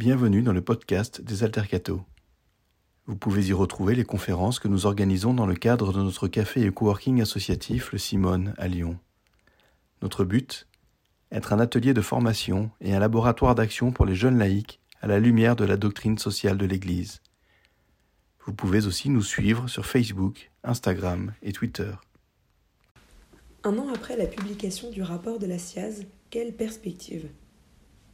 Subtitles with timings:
[0.00, 2.00] Bienvenue dans le podcast des Altercato.
[3.04, 6.62] Vous pouvez y retrouver les conférences que nous organisons dans le cadre de notre café
[6.62, 8.98] et coworking associatif Le Simone à Lyon.
[10.00, 10.66] Notre but
[11.30, 15.20] Être un atelier de formation et un laboratoire d'action pour les jeunes laïcs à la
[15.20, 17.20] lumière de la doctrine sociale de l'Église.
[18.46, 21.92] Vous pouvez aussi nous suivre sur Facebook, Instagram et Twitter.
[23.64, 27.28] Un an après la publication du rapport de la SIAZ, quelle perspective?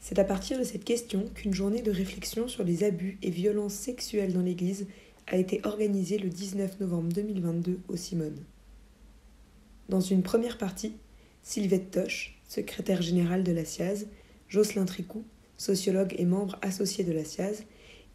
[0.00, 3.74] C'est à partir de cette question qu'une journée de réflexion sur les abus et violences
[3.74, 4.86] sexuelles dans l'Église
[5.26, 8.44] a été organisée le 19 novembre 2022 au Simone.
[9.88, 10.94] Dans une première partie,
[11.42, 14.06] Sylvette Toche, secrétaire générale de la SIAZ,
[14.48, 15.24] Jocelyn Tricou,
[15.56, 17.64] sociologue et membre associé de la SIAZ,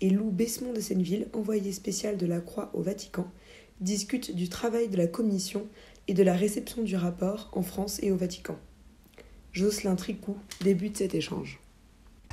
[0.01, 3.29] et Lou Besmont de Senneville, envoyé spécial de la Croix au Vatican,
[3.79, 5.67] discutent du travail de la commission
[6.07, 8.57] et de la réception du rapport en France et au Vatican.
[9.53, 11.60] Jocelyn Tricou débute cet échange.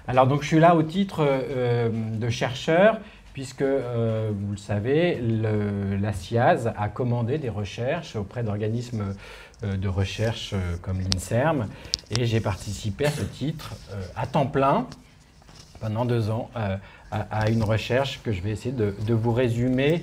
[0.08, 2.98] Alors donc je suis là au titre euh, de chercheur
[3.34, 9.15] puisque, euh, vous le savez, la CIAZ a commandé des recherches auprès d'organismes
[9.62, 11.68] euh, de recherche comme l'INSERM
[12.10, 13.74] et j'ai participé à ce titre
[14.16, 14.87] à temps plein
[15.80, 16.50] pendant deux ans
[17.12, 20.02] à, une recherche que je vais essayer de, vous résumer,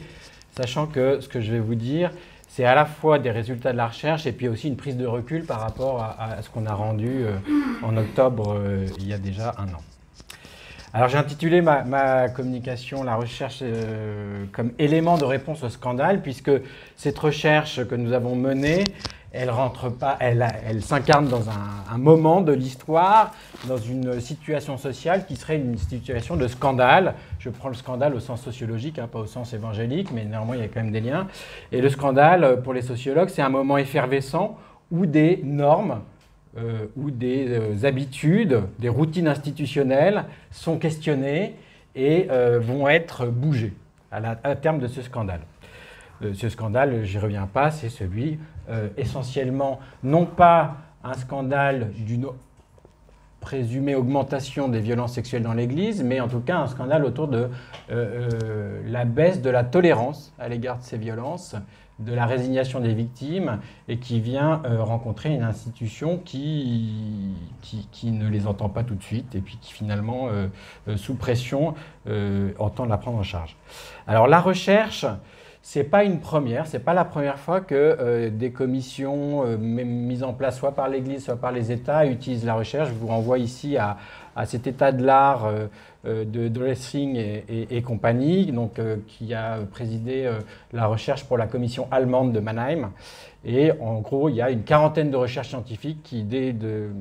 [0.56, 2.12] sachant que ce que je vais vous dire,
[2.56, 5.06] c'est à la fois des résultats de la recherche et puis aussi une prise de
[5.06, 7.38] recul par rapport à, ce qu'on a rendu euh,
[7.84, 9.82] en octobre euh, il y a déjà un an.
[10.96, 16.52] Alors j'ai intitulé ma, communication La recherche euh, comme élément de réponse au scandale, puisque
[16.96, 18.86] cette recherche que nous avons menée,
[19.34, 23.34] elle rentre pas, elle, elle s'incarne dans un, moment de l'histoire,
[23.68, 27.16] dans une situation sociale qui serait une situation de scandale.
[27.40, 30.62] Je prends le scandale au sens sociologique, hein, pas au sens évangélique, mais néanmoins il
[30.62, 31.28] y a quand même des liens.
[31.74, 34.58] Et le scandale, pour les sociologues, c'est un moment effervescent
[34.92, 36.00] où des normes
[36.58, 41.56] euh, où des euh, habitudes, des routines institutionnelles sont questionnées
[41.96, 43.74] et euh, vont être bougées
[44.10, 45.42] à, à, terme de ce scandale.
[46.34, 48.40] ce scandale, j'y reviens pas, c'est celui
[48.96, 52.28] essentiellement, non pas un scandale d'une
[53.42, 57.50] présumée augmentation des violences sexuelles dans l'Église, mais en tout cas un scandale autour de
[57.90, 61.56] la baisse de la tolérance à l'égard de ces violences
[62.00, 68.28] de la résignation des victimes et qui vient euh, rencontrer une institution qui, qui, ne
[68.28, 70.48] les entend pas tout de suite et puis qui finalement, euh,
[70.88, 71.74] euh, sous pression,
[72.60, 73.56] entend la prendre en charge.
[74.06, 75.06] Alors la recherche,
[75.64, 80.60] c'est pas une première, c'est pas la première fois que des commissions mises en place
[80.60, 82.90] soit par l'Église, soit par les États utilisent la recherche.
[82.90, 83.98] Je vous renvoie ici à,
[84.36, 85.50] à cet état de l'art
[86.06, 90.40] euh, de Dressing et, compagnie, donc, euh, qui a présidé euh,
[90.72, 92.92] la recherche pour la commission allemande de Mannheim.
[93.44, 96.54] Et en gros, il y a une quarantaine de recherches scientifiques qui, dès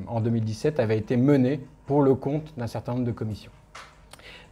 [0.07, 3.51] en 2017, avaient été menées pour le compte d'un certain nombre de commissions.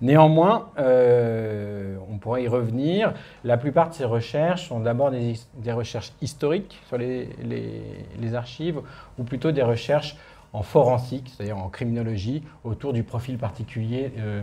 [0.00, 3.12] Néanmoins, on pourrait y revenir.
[3.44, 8.80] La plupart de ces recherches sont d'abord des, recherches historiques sur les, archives,
[9.18, 10.16] ou plutôt des recherches
[10.52, 14.42] en forensique, c'est-à-dire en criminologie, autour du profil particulier euh,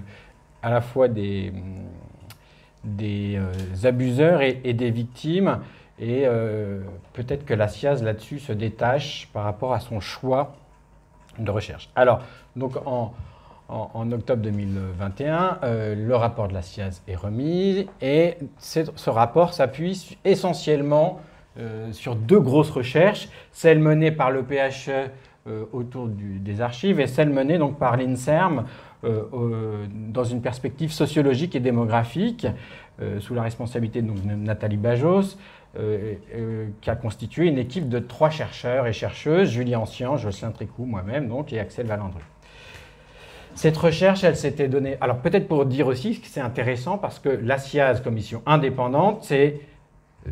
[0.62, 1.54] à la fois des,
[2.84, 5.60] des euh, abuseurs et, des victimes.
[6.00, 6.82] Et euh,
[7.14, 10.56] peut-être que la SIAZ là-dessus se détache par rapport à son choix
[11.38, 11.90] de recherche.
[11.96, 12.22] Alors,
[12.56, 13.14] donc en,
[13.68, 15.60] en, octobre 2021,
[15.96, 21.20] le rapport de la SIAZ est remis et ce rapport s'appuie essentiellement
[21.92, 25.12] sur deux grosses recherches, celle menée par le PHE
[25.50, 28.66] euh, autour des archives et celle menée donc par l'INSERM
[29.04, 32.46] euh, dans une perspective sociologique et démographique
[33.02, 35.38] euh, sous la responsabilité de Nathalie Bajos.
[36.82, 41.28] qui a constitué une équipe de trois chercheurs et chercheuses, Julie Ancien, Jocelyn Tricou, moi-même
[41.28, 42.24] donc, et Axel Valandru.
[43.56, 44.98] Cette recherche, elle s'était donnée.
[45.02, 49.62] Alors peut-être pour dire aussi que c'est intéressant parce que la SIAZ, commission indépendante, c'est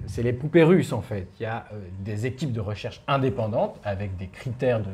[0.06, 1.28] c'est les poupées russes en fait.
[1.40, 4.92] Il y a euh, des équipes de recherche indépendantes avec des critères de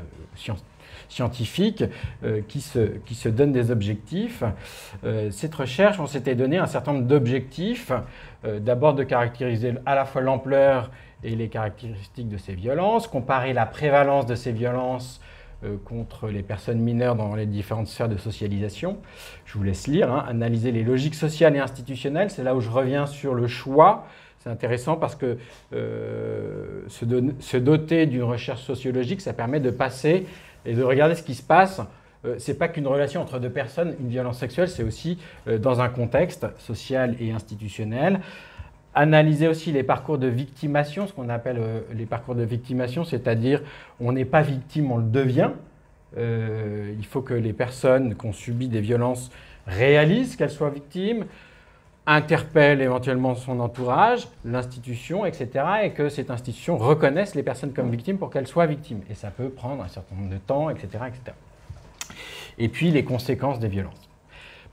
[1.09, 1.83] scientifiques
[2.23, 4.43] euh, qui, se, qui, se, donnent des objectifs.
[5.03, 7.91] Euh, cette recherche, on s'était donné un certain nombre d'objectifs.
[8.59, 10.91] D'abord de caractériser à la fois l'ampleur
[11.23, 15.21] et les caractéristiques de ces violences, comparer la prévalence de ces violences
[15.85, 18.97] contre les personnes mineures dans les différentes sphères de socialisation.
[19.45, 20.25] Je vous laisse lire, hein.
[20.27, 24.05] analyser les logiques sociales et institutionnelles, c'est là où je reviens sur le choix
[24.43, 25.37] c'est intéressant parce que
[25.73, 30.25] euh, se, doter d'une recherche sociologique, ça permet de passer
[30.65, 31.81] et de regarder ce qui se passe.
[32.25, 35.17] Euh, ce n'est pas qu'une relation entre deux personnes, une violence sexuelle, c'est aussi
[35.47, 38.19] euh, dans un contexte social et institutionnel.
[38.95, 41.59] Analyser aussi les parcours de victimation, ce qu'on appelle
[41.95, 43.61] les parcours de victimation, c'est-à-dire
[43.99, 45.49] on n'est pas victime, on le devient.
[46.15, 49.31] il faut que les personnes qui ont subi des violences
[49.65, 51.25] réalisent qu'elles soient victimes,
[52.05, 58.17] interpellent éventuellement son entourage, l'institution, etc., et que cette institution reconnaisse les personnes comme victimes
[58.17, 59.01] pour qu'elles soient victimes.
[59.09, 61.37] Et ça peut prendre un certain nombre de temps, etc., etc.
[62.57, 64.09] Et puis les conséquences des violences.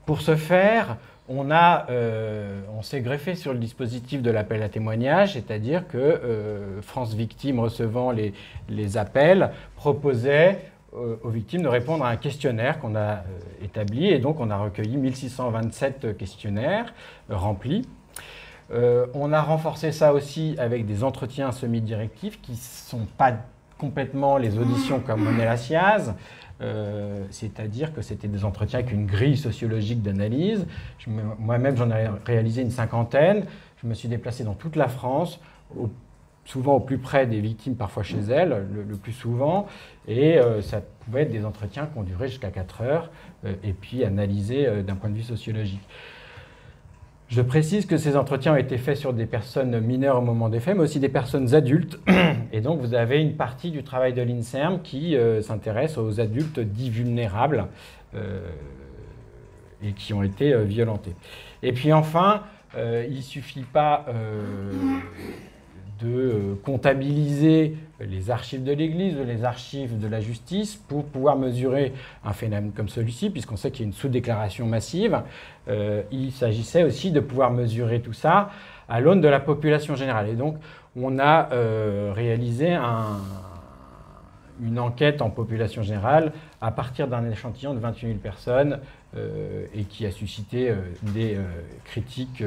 [0.05, 0.97] Pour ce faire,
[1.29, 6.81] on, euh, on s'est greffé sur le dispositif de l'appel à témoignage, c'est-à-dire que euh,
[6.81, 8.33] France Victime, recevant les,
[8.67, 13.23] les appels, proposait euh, aux victimes de répondre à un questionnaire qu'on a
[13.63, 16.93] établi, et donc on a recueilli 1627 questionnaires
[17.29, 17.87] remplis.
[18.71, 23.33] on a renforcé ça aussi avec des entretiens semi-directifs qui ne sont pas
[23.81, 26.13] complètement les auditions comme on est la SIAZ,
[26.61, 30.67] euh, c'est-à-dire que c'était des entretiens avec une grille sociologique d'analyse.
[31.07, 33.45] Moi-même, j'en ai réalisé une cinquantaine.
[33.81, 35.39] Je me suis déplacé dans toute la France,
[36.45, 39.67] souvent au plus près des victimes, parfois chez elles, le, plus souvent.
[40.07, 43.11] Et euh, ça pouvait être des entretiens qui ont duré jusqu'à 4 heures,
[43.45, 45.87] euh, et puis analysés d'un point de vue sociologique.
[47.31, 50.59] Je précise que ces entretiens ont été faits sur des personnes mineures au moment des
[50.59, 51.97] faits, mais aussi des personnes adultes.
[52.51, 56.59] Et donc, vous avez une partie du travail de l'INSERM qui euh, s'intéresse aux adultes
[56.59, 57.67] dits vulnérables
[58.15, 58.41] euh,
[59.81, 61.15] et qui ont été euh, violentés.
[61.63, 62.43] Et puis enfin,
[62.75, 64.05] il ne suffit pas
[66.01, 71.93] de comptabiliser les archives de l'Église, les archives de la justice, pour pouvoir mesurer
[72.23, 75.21] un phénomène comme celui-ci, puisqu'on sait qu'il y a une sous-déclaration massive.
[75.67, 78.49] Euh, il s'agissait aussi de pouvoir mesurer tout ça
[78.89, 80.29] à l'aune de la population générale.
[80.29, 80.57] Et donc,
[80.95, 82.77] on a euh, réalisé
[84.61, 88.79] une enquête en population générale à partir d'un échantillon de 28 000 personnes
[89.15, 91.37] euh, et qui a suscité des
[91.85, 92.43] critiques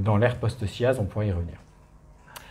[0.00, 0.98] dans l'ère post-SIAZ.
[1.00, 1.56] On pourrait y revenir.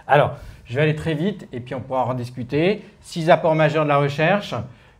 [0.07, 2.81] Alors, je vais aller très vite et puis on pourra en discuter.
[3.01, 4.55] Six apports majeurs de la recherche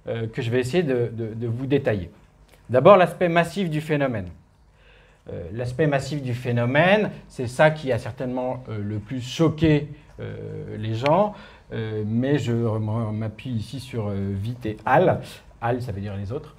[0.08, 2.10] euh, que je vais essayer de, vous détailler.
[2.70, 4.30] D'abord, l'aspect massif du phénomène.
[5.32, 9.88] Euh, l'aspect massif du phénomène, c'est ça qui a certainement euh, le plus choqué
[10.78, 11.34] les gens,
[11.74, 15.20] mais je m'appuie ici sur Vite et Al.
[15.60, 16.56] Al, ça veut dire les autres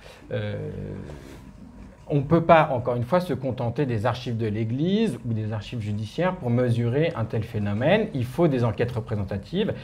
[2.09, 5.53] on ne peut pas, encore une fois, se contenter des archives de l'Église ou des
[5.53, 8.09] archives judiciaires pour mesurer un tel phénomène.
[8.15, 9.75] Il faut des enquêtes représentatives.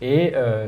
[0.00, 0.66] Et euh,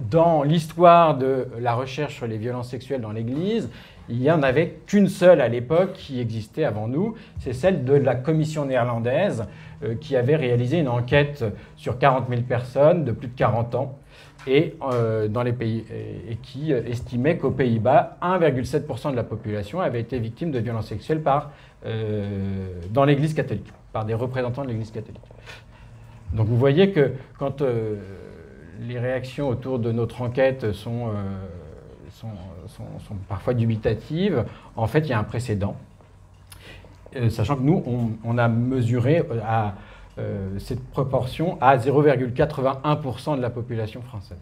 [0.00, 3.70] dans l'histoire de la recherche sur les violences sexuelles dans l'Église,
[4.08, 7.94] il n'y en avait qu'une seule à l'époque qui existait avant nous, c'est celle de
[7.94, 9.44] la commission néerlandaise
[9.82, 11.44] euh, qui avait réalisé une enquête
[11.76, 13.98] sur 40 000 personnes de plus de 40 ans
[14.46, 15.84] et, euh, dans les pays,
[16.28, 21.22] et, qui estimait qu'aux Pays-Bas, 1,7% de la population avait été victime de violences sexuelles
[21.22, 21.50] par,
[21.86, 25.20] euh, dans l'Église catholique, par des représentants de l'Église catholique.
[26.32, 27.96] Donc vous voyez que quand euh,
[28.80, 31.10] les réactions autour de notre enquête sont,
[32.76, 34.44] sont, parfois dubitatives,
[34.76, 35.76] en fait il y a un précédent,
[37.30, 37.82] sachant que nous,
[38.24, 39.74] on, a mesuré à
[40.18, 44.38] euh, cette proportion à 0,81% de la population française.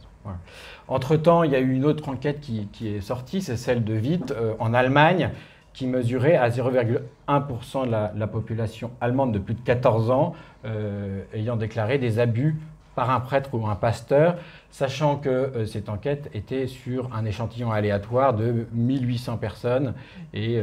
[0.86, 4.30] Entre-temps, il y a eu une autre enquête qui, est sortie, c'est celle de Witt
[4.32, 5.30] euh, en Allemagne,
[5.72, 10.34] qui mesurait à 0,1% de la, population allemande de plus de 14 ans
[10.66, 12.56] euh, ayant déclaré des abus
[12.94, 14.36] par un prêtre ou un pasteur,
[14.70, 19.94] sachant que cette enquête était sur un échantillon aléatoire de 1800 personnes.
[20.34, 20.60] et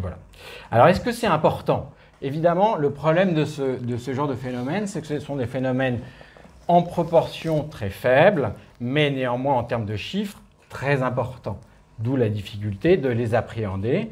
[0.00, 0.18] voilà.
[0.70, 1.92] Alors, est-ce que c'est important?
[2.22, 5.98] Évidemment, le problème de ce, genre de phénomène, c'est que ce sont des phénomènes
[6.68, 10.38] en proportion très faibles, mais néanmoins en termes de chiffres
[10.68, 11.58] très importants.
[11.98, 14.10] D'où la difficulté de les appréhender.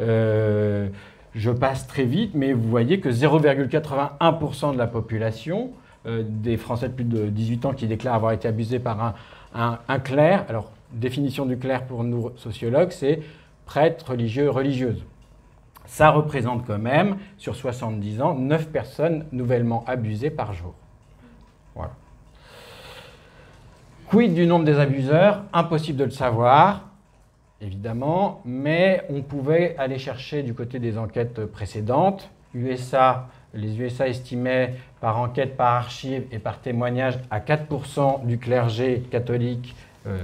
[0.00, 0.88] Euh,
[1.34, 6.88] je passe très vite, mais vous voyez que 0,81% de la population euh, des Français
[6.88, 9.14] de plus de 18 ans qui déclarent avoir été abusés par
[9.54, 13.20] un, un clerc, alors définition du clerc pour nous sociologues, c'est
[13.66, 15.04] prêtre, religieux, religieuse
[15.90, 20.72] ça représente quand même, sur 70 ans, 9 personnes nouvellement abusées par jour.
[21.74, 21.90] Voilà.
[24.08, 25.42] Quid du nombre des abuseurs?
[25.52, 26.90] Impossible de le savoir,
[27.60, 32.30] évidemment, mais on pouvait aller chercher du côté des enquêtes précédentes.
[32.54, 39.00] USA, les USA estimaient par enquête, par archive et par témoignage à 4% du clergé
[39.10, 39.74] catholique
[40.06, 40.18] euh,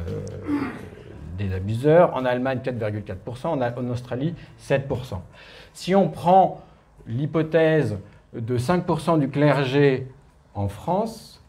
[1.36, 2.14] des abuseurs.
[2.14, 3.46] En Allemagne, 4,4%.
[3.46, 5.18] En, Australie, 7%.
[5.72, 6.62] Si on prend
[7.06, 7.98] l'hypothèse
[8.34, 10.06] de 5% du clergé
[10.54, 11.42] en France,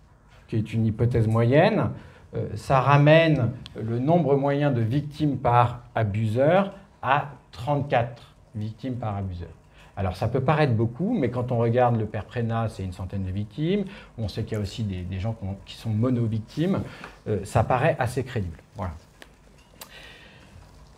[0.47, 1.91] qui est une hypothèse moyenne,
[2.35, 9.49] euh, ça ramène le nombre moyen de victimes par abuseur à 34 victimes par abuseur.
[9.97, 13.23] Alors ça peut paraître beaucoup, mais quand on regarde le père Prénat, c'est une centaine
[13.23, 13.85] de victimes.
[14.19, 15.35] On sait qu'il y a aussi des, gens
[15.65, 16.81] qui sont mono-victimes.
[17.27, 18.57] Euh, ça paraît assez crédible.
[18.75, 18.93] Voilà.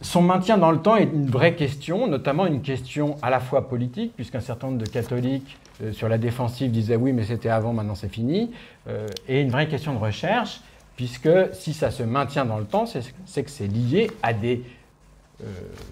[0.02, 3.70] son maintien dans le temps est une vraie question, notamment une question à la fois
[3.70, 7.72] politique, puisqu'un certain nombre de catholiques euh, sur la défensive disaient oui, mais c'était avant,
[7.72, 8.52] maintenant c'est fini,
[8.90, 10.60] euh, et une vraie question de recherche,
[10.98, 14.62] puisque si ça se maintient dans le temps, c'est que c'est lié à des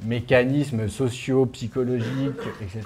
[0.04, 2.84] mécanismes sociaux, psychologiques, etc.,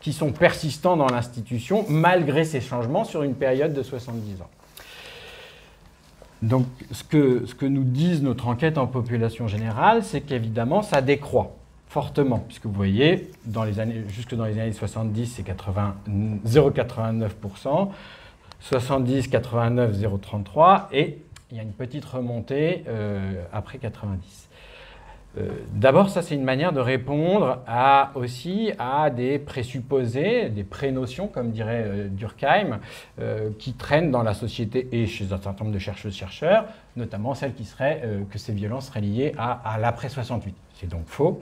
[0.00, 4.50] qui sont persistants dans l'institution malgré ces changements sur une période de 70 ans.
[6.42, 11.00] Donc ce que, ce que nous disent notre enquête en population générale, c'est qu'évidemment ça
[11.00, 11.56] décroît
[11.88, 17.88] fortement, puisque vous voyez, dans les années, jusque dans les années 70, c'est 0,89%,
[18.60, 21.18] 70, 89, 0,33, et
[21.50, 24.47] il y a une petite remontée euh, après 90.
[25.38, 31.28] Euh, d'abord, ça c'est une manière de répondre à, aussi à des présupposés, des prénotions,
[31.28, 32.80] comme dirait euh, Durkheim,
[33.20, 36.64] euh, qui traînent dans la société et chez un certain nombre de chercheuses-chercheurs,
[36.96, 40.54] notamment celle qui serait que ces violences seraient liées à, l'après 68.
[40.74, 41.40] C'est donc faux.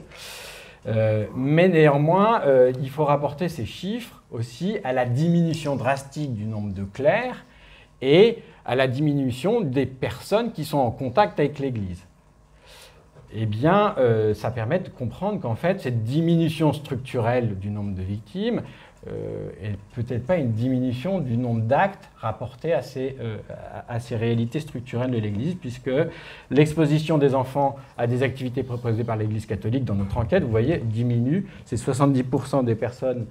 [1.35, 2.43] mais néanmoins,
[2.79, 7.45] il faut rapporter ces chiffres aussi à la diminution drastique du nombre de clercs
[8.01, 12.06] et à la diminution des personnes qui sont en contact avec l'Église
[13.33, 18.01] eh bien, euh, ça permet de comprendre qu'en fait, cette diminution structurelle du nombre de
[18.01, 18.61] victimes
[19.07, 23.37] euh, est peut-être pas une diminution du nombre d'actes rapportés à ces, euh,
[23.87, 25.91] à ces réalités structurelles de l'Église, puisque
[26.51, 30.77] l'exposition des enfants à des activités proposées par l'Église catholique dans notre enquête, vous voyez,
[30.77, 31.47] diminue.
[31.65, 33.27] C'est 70% des personnes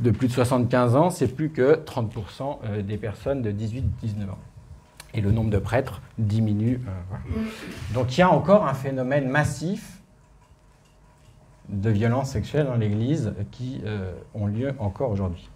[0.00, 4.38] de plus de 75 ans, c'est plus que 30% des personnes de 18-19 ans
[5.14, 6.80] et le nombre de prêtres diminue.
[6.86, 10.00] Euh, Donc il y a encore un phénomène massif
[11.68, 15.48] de violences sexuelles dans l'Église qui euh, ont lieu encore aujourd'hui.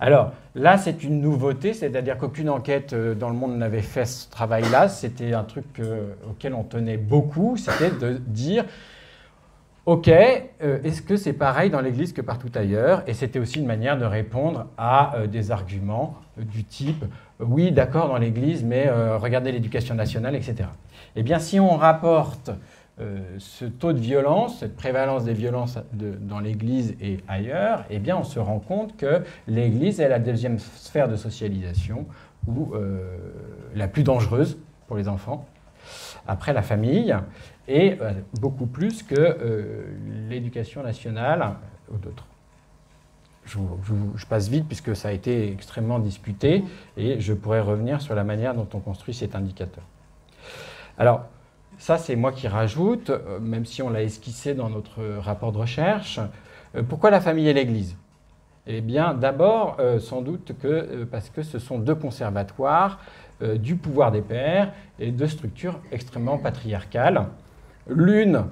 [0.00, 4.28] Alors là, c'est une nouveauté, c'est-à-dire qu'aucune enquête euh, dans le monde n'avait fait ce
[4.28, 4.88] travail-là.
[4.88, 5.80] C'était un truc
[6.28, 8.64] auquel on tenait beaucoup, c'était de dire
[9.86, 13.02] Ok, euh, est-ce que c'est pareil dans l'Église que partout ailleurs?
[13.06, 17.04] Et c'était aussi une manière de répondre à euh, des arguments euh, du type
[17.38, 20.68] oui, d'accord dans l'Église, mais regardez l'éducation nationale, etc.
[21.16, 22.52] Eh bien, si on rapporte
[23.38, 28.22] ce taux de violence, cette prévalence des violences dans l'Église et ailleurs, eh bien, on
[28.22, 32.06] se rend compte que l'Église est la deuxième sphère de socialisation,
[32.46, 32.72] ou
[33.74, 35.44] la plus dangereuse pour les enfants,
[36.26, 37.14] après la famille
[37.68, 39.84] et euh, beaucoup plus que euh,
[40.28, 41.54] l'éducation nationale
[41.92, 42.26] ou d'autres.
[43.46, 46.64] Je, passe vite puisque ça a été extrêmement disputé
[46.96, 49.84] et je pourrais revenir sur la manière dont on construit cet indicateur.
[50.96, 51.26] Alors,
[51.76, 55.58] ça c'est moi qui rajoute, euh, même si on l'a esquissé dans notre rapport de
[55.58, 56.20] recherche.
[56.88, 57.96] pourquoi la famille et l'Église?
[58.66, 62.98] Eh bien, d'abord, sans doute que, parce que ce sont deux conservatoires
[63.40, 67.26] du pouvoir des pères et deux structures extrêmement patriarcales.
[67.88, 68.44] L'une,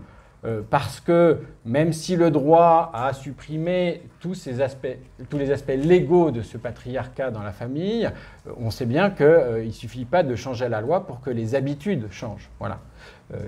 [0.44, 6.58] euh, parce que même si le droit a supprimé tous, les aspects légaux de ce
[6.58, 10.68] patriarcat dans la famille, euh, on sait bien qu'il euh, ne suffit pas de changer
[10.68, 12.50] la loi pour que les habitudes changent.
[12.58, 12.80] Voilà.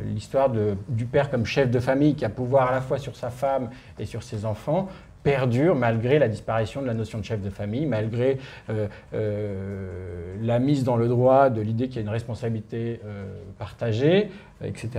[0.06, 0.50] L'histoire
[0.88, 3.68] du père comme chef de famille qui a pouvoir à la fois sur sa femme
[3.98, 4.88] et sur ses enfants
[5.24, 8.38] perdure malgré la disparition de la notion de chef de famille, malgré
[8.68, 13.00] la mise dans le droit de l'idée qu'il y a une responsabilité
[13.58, 14.28] partagée,
[14.62, 14.90] etc..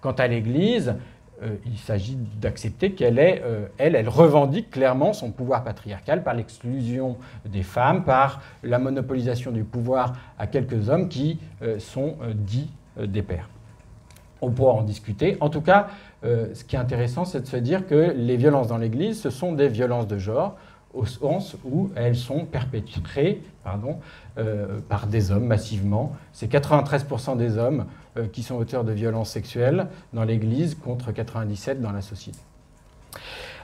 [0.00, 0.94] Quant à l'Église,
[1.42, 3.66] euh, il s'agit d'accepter qu'elle euh,
[4.06, 7.16] revendique clairement son pouvoir patriarcal par l'exclusion
[7.46, 13.22] des femmes, par la monopolisation du pouvoir à quelques hommes qui euh, sont dits des
[13.22, 13.48] pères.
[14.42, 15.36] On pourra en discuter.
[15.40, 15.88] En tout cas,
[16.22, 19.52] ce qui est intéressant, c'est de se dire que les violences dans l'Église, ce sont
[19.52, 20.56] des violences de genre,
[20.94, 23.98] au sens où elles sont perpétrées pardon,
[24.88, 26.12] par des hommes massivement.
[26.32, 27.86] C'est 93% des hommes
[28.18, 32.38] euh, qui sont auteurs de violences sexuelles dans l'Église contre 97 dans la société.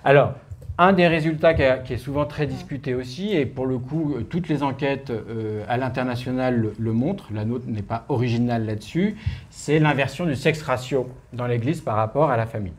[0.03, 0.33] Alors,
[0.79, 4.49] un des résultats qui, est souvent très discuté aussi, et pour le coup, euh, toutes
[4.49, 9.17] les enquêtes euh, à l'international le, montrent, la nôtre n'est pas originale là-dessus,
[9.51, 12.73] c'est l'inversion du sexe ratio dans l'Église par rapport à la famille.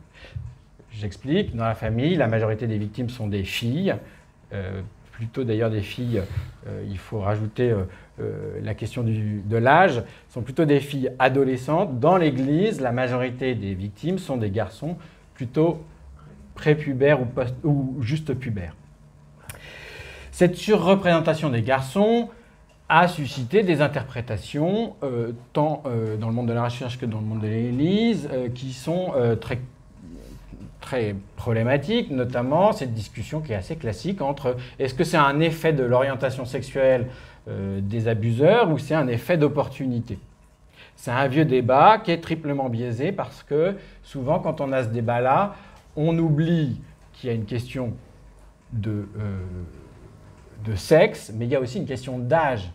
[0.92, 3.96] J'explique, dans la famille, la majorité des victimes sont des filles,
[5.12, 6.22] plutôt d'ailleurs des filles,
[6.90, 7.74] il faut rajouter
[8.22, 12.00] euh, la question de l'âge, sont plutôt des filles adolescentes.
[12.00, 14.98] Dans l'Église, la majorité des victimes sont des garçons
[15.36, 15.82] plutôt
[16.60, 17.28] prépubères ou,
[17.64, 18.76] ou juste pubères.
[20.32, 22.30] Cette surreprésentation des garçons
[22.88, 27.20] a suscité des interprétations, euh, tant euh, dans le monde de la recherche que dans
[27.20, 29.60] le monde de l'Église, qui sont très
[30.90, 35.74] très problématiques, notamment cette discussion qui est assez classique entre est-ce que c'est un effet
[35.74, 37.08] de l'orientation sexuelle
[37.48, 40.18] euh, des abuseurs ou c'est un effet d'opportunité?
[40.96, 44.90] C'est un vieux débat qui est triplement biaisé parce que souvent, quand on a ce
[44.90, 45.56] débat-là,
[46.00, 46.80] on oublie
[47.12, 47.94] qu'il y a une question
[48.72, 49.38] de, euh,
[50.64, 52.72] de sexe, mais il y a aussi une question d'âge.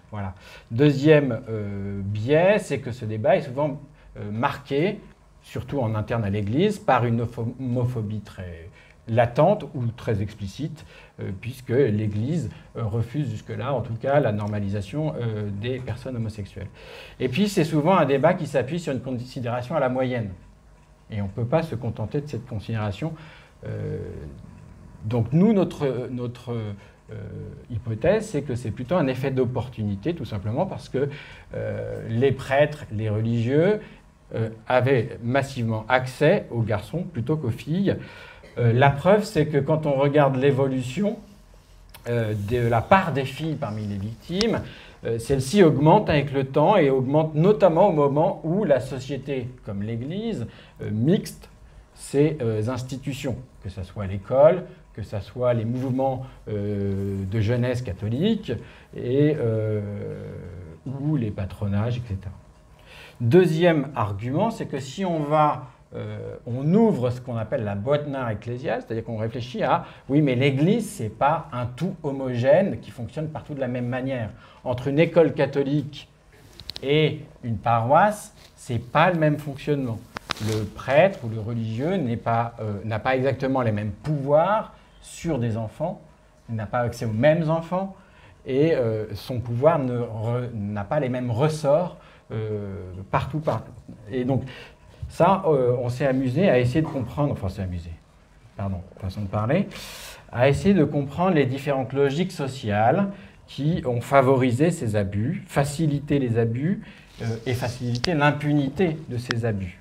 [0.70, 3.80] Deuxième euh, biais, c'est que ce débat est souvent
[4.18, 5.00] euh, marqué,
[5.42, 7.26] surtout en interne à l'Église, par une
[7.58, 8.68] homophobie très
[9.08, 10.86] latente ou très explicite,
[11.42, 15.12] puisque l'Église refuse jusque-là, en tout cas, la normalisation
[15.60, 16.68] des personnes homosexuelles.
[17.20, 20.30] Et puis, c'est souvent un débat qui s'appuie sur une considération à la moyenne.
[21.10, 23.14] Et on ne peut pas se contenter de cette considération
[25.04, 27.14] donc nous, notre, euh,
[27.70, 31.08] hypothèse, c'est que c'est plutôt un effet d'opportunité, tout simplement parce que
[31.54, 33.80] euh, les prêtres, les religieux
[34.34, 37.96] euh, avaient massivement accès aux garçons plutôt qu'aux filles.
[38.56, 41.18] la preuve, c'est que quand on regarde l'évolution
[42.06, 44.60] de la part des filles parmi les victimes,
[45.18, 50.46] celle-ci augmente avec le temps et augmente notamment au moment où la société, comme l'Église,
[50.90, 51.50] mixte
[51.94, 58.52] ces institutions, que ce soit l'école, que ce soit les mouvements euh, de jeunesse catholique
[58.96, 59.80] et, euh,
[60.86, 62.18] ou les patronages, etc.
[63.20, 68.08] Deuxième argument, c'est que si on va, euh, on ouvre ce qu'on appelle la boîte
[68.08, 72.90] noire ecclésiale, c'est-à-dire qu'on réfléchit à, oui, mais l'Église, c'est pas un tout homogène qui
[72.90, 74.30] fonctionne partout de la même manière.
[74.64, 76.08] Entre une école catholique
[76.82, 79.98] et une paroisse, c'est pas le même fonctionnement.
[80.48, 86.00] Le prêtre ou le religieux n'a pas, exactement les mêmes pouvoirs sur des enfants,
[86.48, 87.94] n'a pas accès aux mêmes enfants,
[88.46, 91.96] et euh, son pouvoir n'a pas les mêmes ressorts
[92.32, 93.42] euh, partout.
[94.10, 94.42] Et donc,
[95.08, 97.90] ça, euh, on s'est amusé à essayer de comprendre, enfin, s'est amusé,
[98.56, 99.68] pardon, façon de parler,
[100.32, 103.08] à essayer de comprendre les différentes logiques sociales
[103.46, 106.82] qui ont favorisé ces abus, facilité les abus
[107.46, 109.80] et facilité l'impunité de ces abus.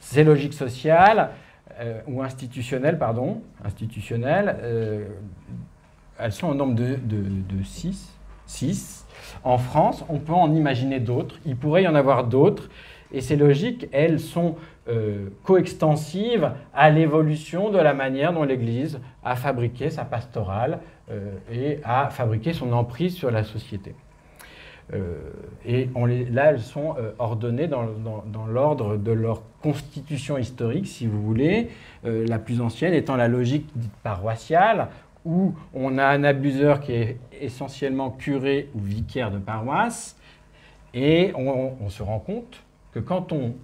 [0.00, 1.30] Ces logiques sociales,
[1.80, 5.08] euh, ou institutionnelles, pardon, institutionnelles, euh,
[6.18, 9.04] elles sont au nombre de, de, six,
[9.42, 11.36] En France, on peut en imaginer d'autres.
[11.44, 12.68] Il pourrait y en avoir d'autres.
[13.12, 14.54] Et ces logiques, elles sont
[14.88, 20.80] euh, coextensives à l'évolution de la manière dont l'Église a fabriqué sa pastorale
[21.52, 23.94] et a fabriqué son emprise sur la société.
[24.92, 25.16] Euh,
[25.64, 27.86] et les, là, elles sont euh, ordonnées dans,
[28.48, 31.70] l'ordre de leur constitution historique, si vous voulez,
[32.04, 34.88] euh, la plus ancienne étant la logique dite paroissiale,
[35.24, 40.16] où on a un abuseur qui est essentiellement curé ou vicaire de paroisse,
[40.92, 43.54] et on, se rend compte que quand on,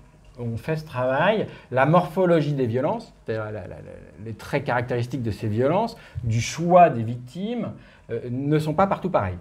[0.56, 6.90] fait ce travail, la morphologie des violences, les traits caractéristiques de ces violences, du choix
[6.90, 7.72] des victimes,
[8.30, 9.38] ne sont pas partout pareils.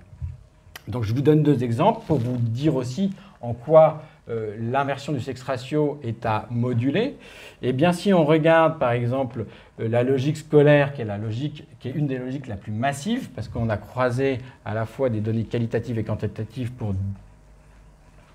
[0.87, 5.21] Donc je vous donne deux exemples pour vous dire aussi en quoi euh, l'inversion du
[5.21, 7.15] sexe ratio est à moduler.
[7.61, 9.45] Eh bien, si on regarde par exemple
[9.79, 12.71] euh, la logique scolaire, qui est la logique, qui est une des logiques la plus
[12.71, 16.93] massives, parce qu'on a croisé à la fois des données qualitatives et quantitatives pour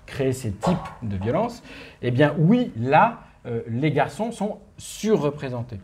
[0.05, 1.63] créer ces types de violences,
[2.01, 5.79] eh bien oui, là, euh, les garçons sont surreprésentés.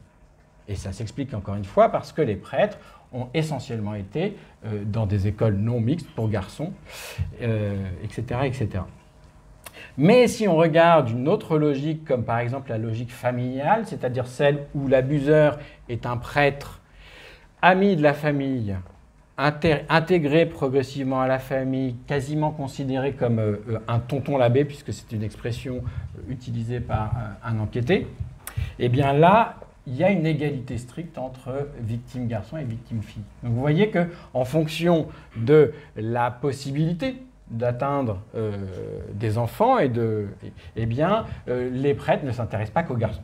[0.67, 2.77] Et ça s'explique encore une fois parce que les prêtres
[3.13, 6.71] ont essentiellement été euh, dans des écoles non mixtes pour garçons,
[7.41, 8.83] etc., euh, etc.
[9.97, 14.65] Mais si on regarde une autre logique, comme par exemple la logique familiale, c'est-à-dire celle
[14.73, 16.81] où l'abuseur est un prêtre,
[17.61, 18.75] ami de la famille,
[19.89, 25.23] intégré progressivement à la famille, quasiment considéré comme euh, un tonton l'abbé, puisque c'est une
[25.23, 25.83] expression
[26.29, 28.07] utilisée par un enquêté,
[28.79, 29.55] eh bien là,
[29.87, 33.23] il y a une égalité stricte entre victime garçon et victime fille.
[33.43, 37.15] Donc vous voyez que en fonction de la possibilité
[37.49, 38.51] d'atteindre euh,
[39.13, 40.27] des enfants et de,
[40.75, 43.23] eh bien, euh, les prêtres ne s'intéressent pas qu'aux garçons.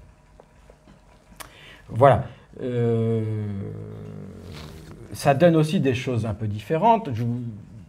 [1.89, 2.25] Voilà.
[2.62, 3.23] Euh,
[5.13, 7.09] ça donne aussi des choses un peu différentes.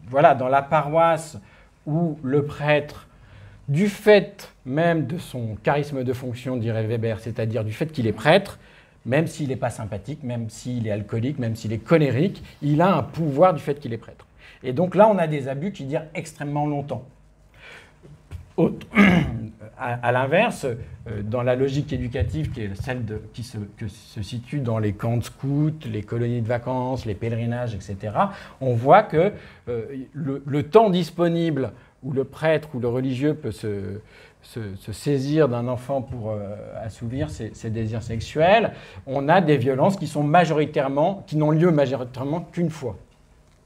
[0.09, 1.39] voilà, dans la paroisse
[1.87, 3.07] où le prêtre
[3.69, 8.13] du fait même de son charisme de fonction, dirait Weber, c'est-à-dire du fait qu'il est
[8.13, 8.59] prêtre,
[9.05, 12.95] même s'il n'est pas sympathique, même s'il est alcoolique, même s'il est colérique, il a
[12.95, 14.27] un pouvoir du fait qu'il est prêtre.
[14.63, 17.05] Et donc là, on a des abus qui durent extrêmement longtemps.
[19.79, 23.59] à, l'inverse, euh, dans la logique éducative qui est celle qui se,
[24.23, 28.15] situe dans les camps de scouts, les colonies de vacances, les pèlerinages, etc.,
[28.61, 29.33] on voit que
[29.69, 34.01] euh, le, temps disponible où le prêtre ou le religieux peut se,
[34.93, 38.73] saisir d'un enfant pour euh, assouvir ses, désirs sexuels,
[39.07, 42.97] on a des violences qui sont majoritairement, qui n'ont lieu majoritairement qu'une fois.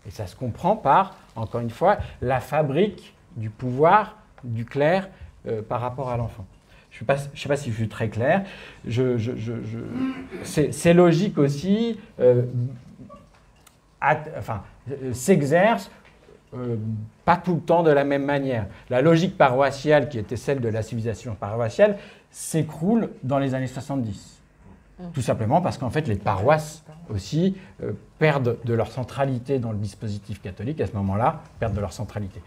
[0.07, 5.09] Et ça se comprend par, encore une fois, la fabrique du pouvoir du clerc
[5.68, 6.46] par rapport à l'enfant.
[6.90, 8.44] Je ne sais, pas si je suis très clair.
[10.44, 11.98] c'est logique aussi,
[14.00, 14.62] enfin,
[15.12, 15.90] s'exerce
[17.24, 18.66] pas tout le temps de la même manière.
[18.90, 21.98] La logique paroissiale, qui était celle de la civilisation paroissiale,
[22.31, 24.40] s'écroule dans les années 70.
[25.12, 29.78] Tout simplement parce qu'en fait, les paroisses aussi euh, perdent de leur centralité dans le
[29.78, 32.40] dispositif catholique à ce moment-là, perdent de leur centralité,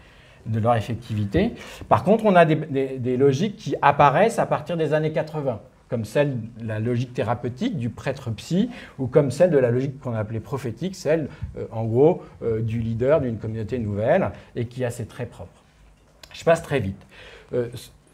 [0.46, 1.52] de leur effectivité.
[1.88, 6.40] Par contre, on a des, logiques qui apparaissent à partir des années 80 comme celle
[6.58, 10.18] de la logique thérapeutique du prêtre psy, ou comme celle de la logique qu'on a
[10.18, 14.90] appelée prophétique, celle, euh, en gros, euh, du leader d'une communauté nouvelle, et qui a
[14.90, 15.62] ses traits propres.
[16.32, 17.00] Je passe très vite.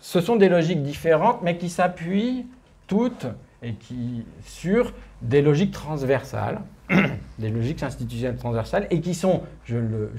[0.00, 2.44] ce sont des logiques différentes, mais qui s'appuient
[2.88, 3.26] toutes
[3.62, 4.92] et qui, sur
[5.22, 6.60] des logiques transversales,
[7.38, 10.10] des logiques institutionnelles transversales, et qui sont, je le,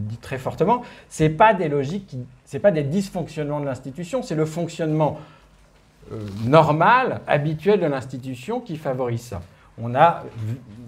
[0.00, 4.34] dis très fortement, ce n'est pas des logiques, ce pas des dysfonctionnements de l'institution, c'est
[4.34, 5.18] le fonctionnement
[6.12, 9.42] euh, normal, habituel de l'institution qui favorise ça.
[9.78, 10.24] On a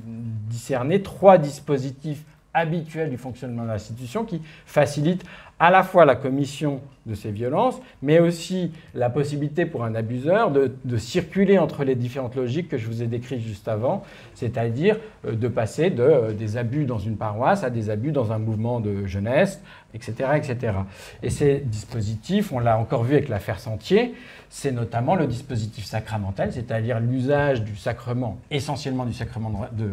[0.07, 5.25] discerné trois dispositifs habituels du fonctionnement de l'institution qui facilitent
[5.61, 10.51] à la fois la commission de ces violences, mais aussi la possibilité pour un abuseur
[10.51, 15.33] de, circuler entre les différentes logiques que je vous ai décrites juste avant, c'est-à-dire euh,
[15.33, 18.81] de passer de, euh, des abus dans une paroisse à des abus dans un mouvement
[18.81, 19.63] de jeunesse,
[19.95, 20.31] etc.
[20.37, 20.75] etc.
[21.23, 24.15] Et ces dispositifs, on l'a encore vu avec l'affaire Sentier,
[24.51, 29.91] c'est notamment le dispositif sacramentel, c'est-à-dire l'usage du sacrement, essentiellement du sacrement de,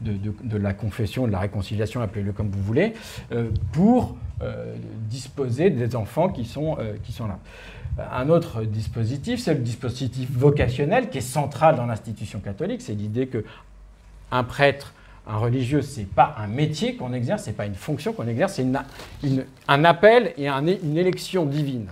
[0.00, 2.94] de, la confession, de la réconciliation, appelez-le comme vous voulez,
[3.32, 4.16] euh, pour
[5.00, 7.38] disposer des enfants qui sont, euh, qui sont là.
[8.12, 12.82] Un autre dispositif, c'est le dispositif vocationnel qui est central dans l'institution catholique.
[12.82, 13.44] C'est l'idée que
[14.30, 14.94] un prêtre,
[15.26, 18.66] un religieux, c'est pas un métier qu'on exerce, c'est pas une fonction qu'on exerce, c'est
[19.68, 21.88] un appel et une élection divine.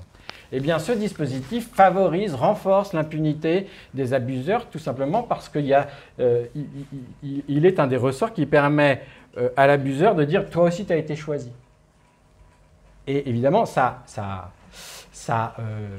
[0.51, 5.77] Eh bien, ce dispositif favorise, renforce l'impunité des abuseurs, tout simplement parce qu'il
[6.21, 6.45] euh,
[7.23, 9.03] il, est un des ressorts qui permet
[9.57, 11.51] à l'abuseur de dire Toi aussi, tu as été choisi.
[13.09, 14.05] Et évidemment, ça,
[15.31, 15.99] euh,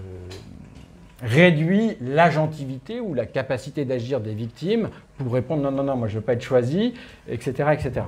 [1.24, 6.14] réduit l'agentivité ou la capacité d'agir des victimes pour répondre non, non, non, moi je
[6.14, 6.94] ne veux pas être choisi,
[7.28, 7.70] etc.
[7.74, 8.06] etc.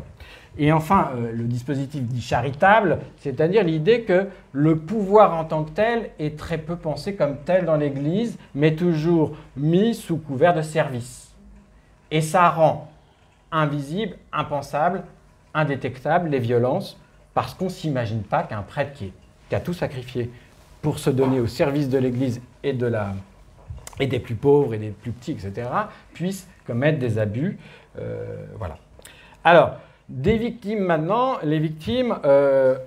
[0.60, 5.72] Et enfin, euh, le dispositif dit charitable, c'est-à-dire l'idée que le pouvoir en tant que
[5.72, 10.62] tel est très peu pensé comme tel dans l'Église, mais toujours mis sous couvert de
[10.62, 11.34] service.
[12.12, 12.92] Et ça rend
[13.52, 15.04] invisible, impensable,
[15.56, 17.02] indétectable les violences
[17.34, 19.14] parce qu'on ne s'imagine pas qu'un prêtre qui,
[19.54, 20.30] a tout sacrifié
[20.82, 23.14] pour se donner au service de l'Église et, de la,
[24.00, 25.68] et des plus pauvres et des plus petits, etc.,
[26.14, 27.58] puisse commettre des abus.
[28.00, 28.78] Euh, voilà.
[29.44, 29.76] Alors,
[30.08, 32.78] des victimes maintenant, les victimes euh,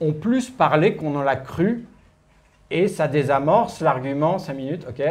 [0.00, 1.84] ont plus parlé qu'on en l'a cru,
[2.70, 5.02] et ça désamorce l'argument, 5 minutes, ok,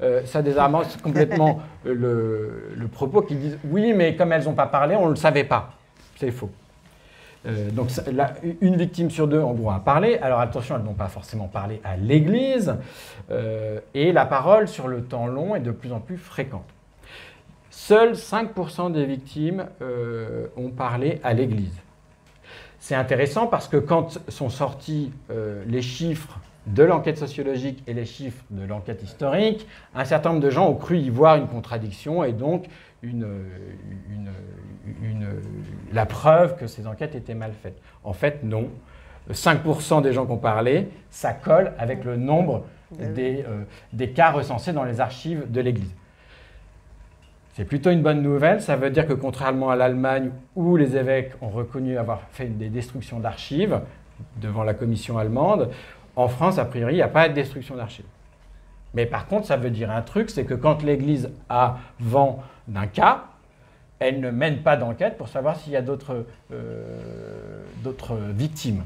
[0.00, 4.66] euh, ça désamorce complètement le, le, propos qui disent oui, mais comme elles n'ont pas
[4.66, 5.72] parlé, on ne le savait pas.
[6.16, 6.50] C'est faux.
[7.46, 7.88] Euh, donc
[8.60, 10.18] une victime sur deux en droit à parler.
[10.18, 12.76] Alors attention, elles n'ont pas forcément parlé à l'Église.
[13.30, 16.68] Euh, et la parole sur le temps long est de plus en plus fréquente.
[17.70, 21.74] Seuls 5% des victimes euh, ont parlé à l'Église.
[22.78, 25.12] C'est intéressant parce que quand sont sortis
[25.68, 30.50] les chiffres de l'enquête sociologique et les chiffres de l'enquête historique, un certain nombre de
[30.50, 32.66] gens ont cru y voir une contradiction et donc
[33.02, 33.26] une,
[35.92, 37.80] la preuve que ces enquêtes étaient mal faites.
[38.04, 38.68] En fait, non.
[39.30, 42.64] 5% des gens qui ont parlé, ça colle avec le nombre
[42.98, 43.62] des, euh,
[43.92, 45.94] des cas recensés dans les archives de l'Église.
[47.54, 48.62] C'est plutôt une bonne nouvelle.
[48.62, 52.68] Ça veut dire que contrairement à l'Allemagne, où les évêques ont reconnu avoir fait des
[52.68, 53.80] destructions d'archives
[54.40, 55.70] devant la commission allemande,
[56.16, 58.06] en France, a priori, il n'y a pas de destruction d'archives.
[58.94, 62.86] Mais par contre, ça veut dire un truc, c'est que quand l'Église a vent d'un
[62.86, 63.24] cas,
[63.98, 67.62] elle ne mène pas d'enquête pour savoir s'il y a d'autres euh,
[68.32, 68.82] victimes.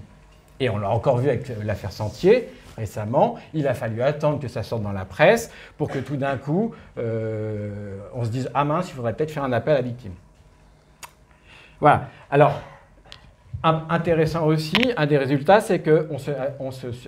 [0.60, 4.62] Et on l'a encore vu avec l'affaire Sentier récemment, il a fallu attendre que ça
[4.62, 8.90] sorte dans la presse pour que tout d'un coup, euh, on se dise, ah mince,
[8.90, 10.12] il faudrait peut-être faire un appel à la victime.
[11.80, 12.08] Voilà.
[12.30, 12.60] Alors,
[13.62, 16.16] intéressant aussi, un des résultats, c'est qu'on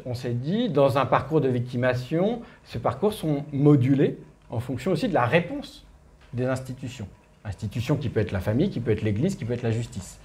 [0.07, 4.19] on s'est dit, dans un parcours de victimation, ces parcours sont modulés
[4.51, 5.85] en fonction aussi de la réponse
[6.33, 7.09] des institutions.
[7.45, 10.19] Institutions qui peut être la famille, qui peut être l'Église, qui peut être la justice.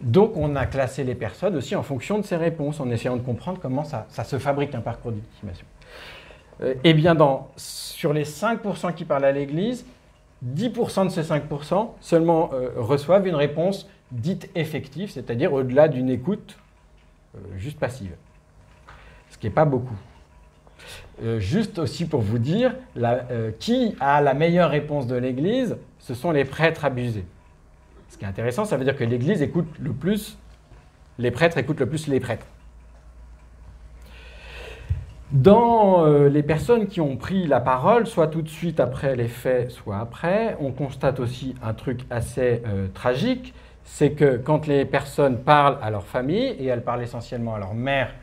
[0.00, 3.22] Donc on a classé les personnes aussi en fonction de ces réponses, en essayant de
[3.22, 5.66] comprendre comment ça, se fabrique un parcours de victimation.
[6.62, 9.84] Euh, eh bien, dans, sur les 5% qui parlent à l'Église,
[10.44, 16.58] 10% de ces 5% seulement euh, reçoivent une réponse dite effective, c'est-à-dire au-delà d'une écoute
[17.34, 18.14] euh, juste passive.
[19.30, 19.96] Ce qui n'est pas beaucoup.
[21.22, 26.12] Euh, juste aussi pour vous dire, euh, qui a la meilleure réponse de l'Église Ce
[26.12, 27.24] sont les prêtres abusés.
[28.08, 30.36] Ce qui est intéressant, ça veut dire que l'Église écoute le plus,
[31.18, 32.46] les prêtres écoutent le plus les prêtres.
[35.30, 39.28] Dans euh, les personnes qui ont pris la parole, soit tout de suite après les
[39.28, 45.38] faits, soit après, on constate aussi un truc assez tragique, c'est que quand les personnes
[45.38, 48.14] parlent à leur famille, et elles parlent essentiellement à leur mère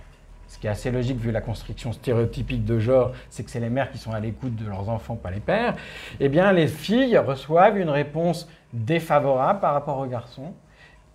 [0.51, 3.69] ce qui est assez logique vu la construction stéréotypique de genre, c'est que c'est les
[3.69, 5.75] mères qui sont à l'écoute de leurs enfants, pas les pères,
[6.19, 10.53] eh bien les filles reçoivent une réponse défavorable par rapport aux garçons.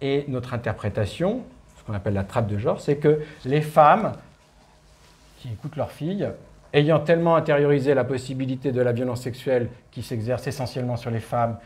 [0.01, 1.43] Et notre interprétation,
[1.77, 4.15] ce qu'on appelle la trappe de genre, c'est que les femmes
[5.39, 6.31] qui écoutent leurs filles,
[6.73, 11.59] ayant tellement intériorisé la possibilité de la violence sexuelle qui s'exerce essentiellement sur les femmes,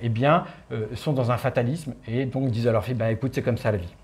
[0.00, 3.32] eh bien, euh, sont dans un fatalisme et donc disent à leurs filles, bah, écoute,
[3.34, 3.94] c'est comme ça la vie.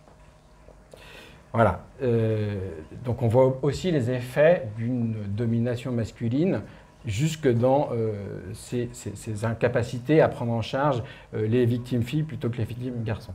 [1.54, 1.84] Voilà.
[2.02, 2.56] Euh,
[3.04, 6.62] donc on voit aussi les effets d'une domination masculine
[7.06, 8.12] jusque dans euh,
[8.54, 8.90] ces,
[9.44, 13.34] incapacités à prendre en charge euh, les victimes filles plutôt que les victimes garçons.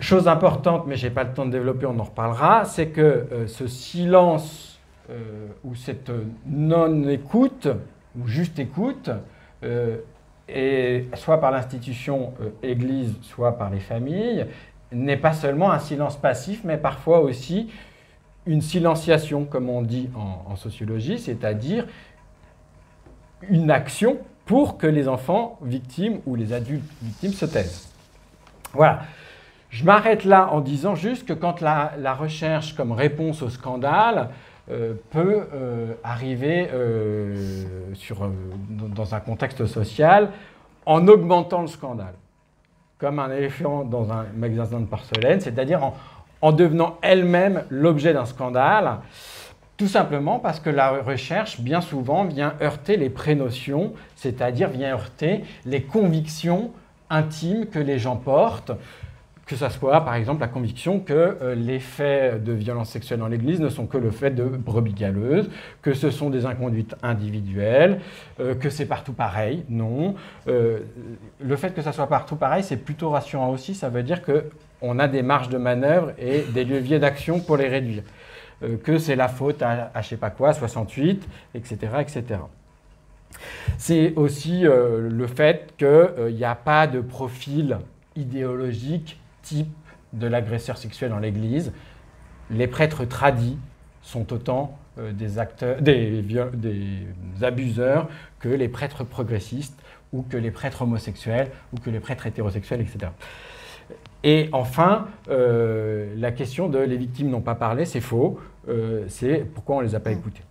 [0.00, 3.44] Chose importante, mais je n'ai pas le temps de développer, on en reparlera, c'est que
[3.46, 4.80] ce silence
[5.62, 6.10] ou cette
[6.44, 7.68] non-écoute,
[8.18, 9.10] ou juste écoute,
[11.14, 12.32] soit par l'institution
[12.64, 14.46] Église, soit par les familles,
[14.92, 17.70] n'est pas seulement un silence passif, mais parfois aussi
[18.46, 21.86] une silenciation, comme on dit en, sociologie, c'est-à-dire
[23.48, 27.88] une action pour que les enfants victimes ou les adultes victimes se taisent.
[28.72, 29.02] Voilà.
[29.70, 34.28] Je m'arrête là en disant juste que quand la, recherche comme réponse au scandale
[34.70, 37.64] euh, peut euh, arriver euh,
[38.68, 40.30] dans un contexte social
[40.84, 42.14] en augmentant le scandale
[43.02, 45.92] comme un éléphant dans un magasin de porcelaine, c'est-à-dire
[46.40, 48.98] en, devenant elle-même l'objet d'un scandale,
[49.76, 55.42] tout simplement parce que la recherche, bien souvent, vient heurter les prénotions, c'est-à-dire vient heurter
[55.66, 56.70] les convictions
[57.10, 58.70] intimes que les gens portent,
[59.46, 63.26] que ce soit par exemple la conviction que euh, les faits de violence sexuelle dans
[63.26, 65.50] l'Église ne sont que le fait de brebis galeuses,
[65.82, 68.00] que ce sont des inconduites individuelles,
[68.40, 69.64] euh, que c'est partout pareil.
[69.68, 70.14] Non.
[70.48, 70.80] Euh,
[71.40, 73.74] le fait que ça soit partout pareil, c'est plutôt rassurant aussi.
[73.74, 77.68] Ça veut dire qu'on a des marges de manœuvre et des leviers d'action pour les
[77.68, 78.04] réduire.
[78.84, 81.76] que c'est la faute à, à je sais pas quoi, 68, etc.
[82.00, 82.24] etc.
[83.76, 87.78] C'est aussi le fait qu'il n'y a pas de profil
[88.14, 89.72] idéologique type
[90.12, 91.72] de l'agresseur sexuel dans l'Église.
[92.50, 93.58] Les prêtres tradis
[94.02, 97.06] sont autant euh, des, acteurs, des,
[97.40, 98.08] abuseurs
[98.40, 99.80] que les prêtres progressistes
[100.12, 103.12] ou que les prêtres homosexuels ou que les prêtres hétérosexuels, etc.
[104.24, 108.38] Et enfin, euh, la question de les victimes n'ont pas parlé, c'est faux.
[108.68, 110.42] Euh, c'est pourquoi on ne les a pas écoutées.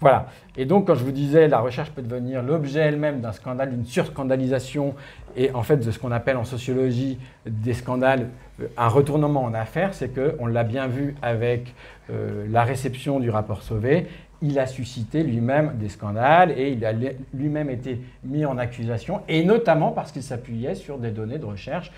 [0.00, 0.26] Voilà.
[0.56, 3.84] Et donc, quand je vous disais, la recherche peut devenir l'objet elle-même d'un scandale, d'une
[3.84, 4.94] surscandalisation,
[5.36, 8.28] et en fait, de ce qu'on appelle en sociologie des scandales,
[8.60, 11.74] euh, un retournement en affaires, c'est qu'on l'a bien vu avec
[12.10, 14.06] euh, la réception du rapport Sauvé,
[14.40, 16.92] il a suscité lui-même des scandales et il a
[17.34, 21.90] lui-même été mis en accusation, et notamment parce qu'il s'appuyait sur des données de recherche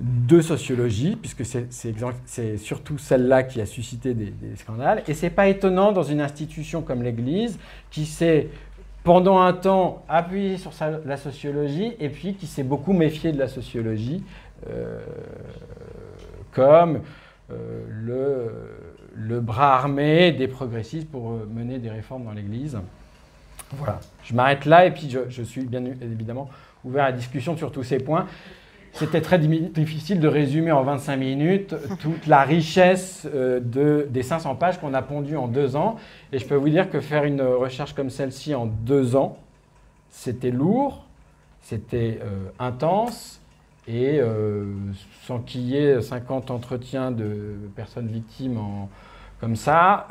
[0.00, 5.02] de sociologie, puisque c'est surtout celle-là qui a suscité des, scandales.
[5.06, 7.58] Et ce n'est pas étonnant dans une institution comme l'Église,
[7.90, 8.48] qui s'est
[9.04, 10.72] pendant un temps appuyé sur
[11.04, 14.22] la sociologie, et puis qui s'est beaucoup méfié de la sociologie,
[14.68, 15.00] euh,
[16.52, 17.00] comme
[17.50, 18.50] euh,
[19.14, 22.78] le, bras armé des progressistes pour mener des réformes dans l'Église.
[23.72, 26.48] Voilà, je m'arrête là, et puis je, je suis bien évidemment
[26.84, 28.26] ouvert à la discussion sur tous ces points.
[28.94, 34.56] C'était très difficile de résumer en 25 minutes toute la richesse euh, de, des 500
[34.56, 35.96] pages qu'on a pondues en deux ans.
[36.32, 39.38] Et je peux vous dire que faire une recherche comme celle-ci en deux ans,
[40.10, 41.06] c'était lourd,
[41.60, 43.40] c'était euh, intense,
[43.86, 44.66] et euh,
[45.22, 48.58] sans qu'il y ait 50 entretiens de personnes victimes
[49.40, 50.06] comme ça,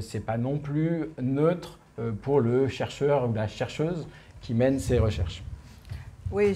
[0.00, 1.78] c'est pas non plus neutre
[2.20, 4.06] pour le chercheur ou la chercheuse
[4.42, 5.42] qui mène ces recherches.
[6.30, 6.54] Oui,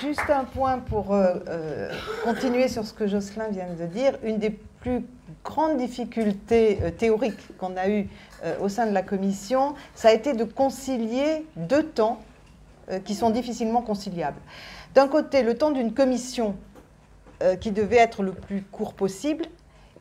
[0.00, 1.92] Juste un point pour euh, euh,
[2.24, 4.14] continuer sur ce que Jocelyn vient de dire.
[4.22, 5.04] Une des plus
[5.44, 8.08] grandes difficultés euh, théoriques qu'on a eues
[8.60, 12.20] au sein de la commission, ça a été de concilier deux temps
[13.06, 14.40] qui sont difficilement conciliables.
[14.94, 16.54] D'un côté, le temps d'une commission
[17.62, 19.46] qui devait être le plus court possible,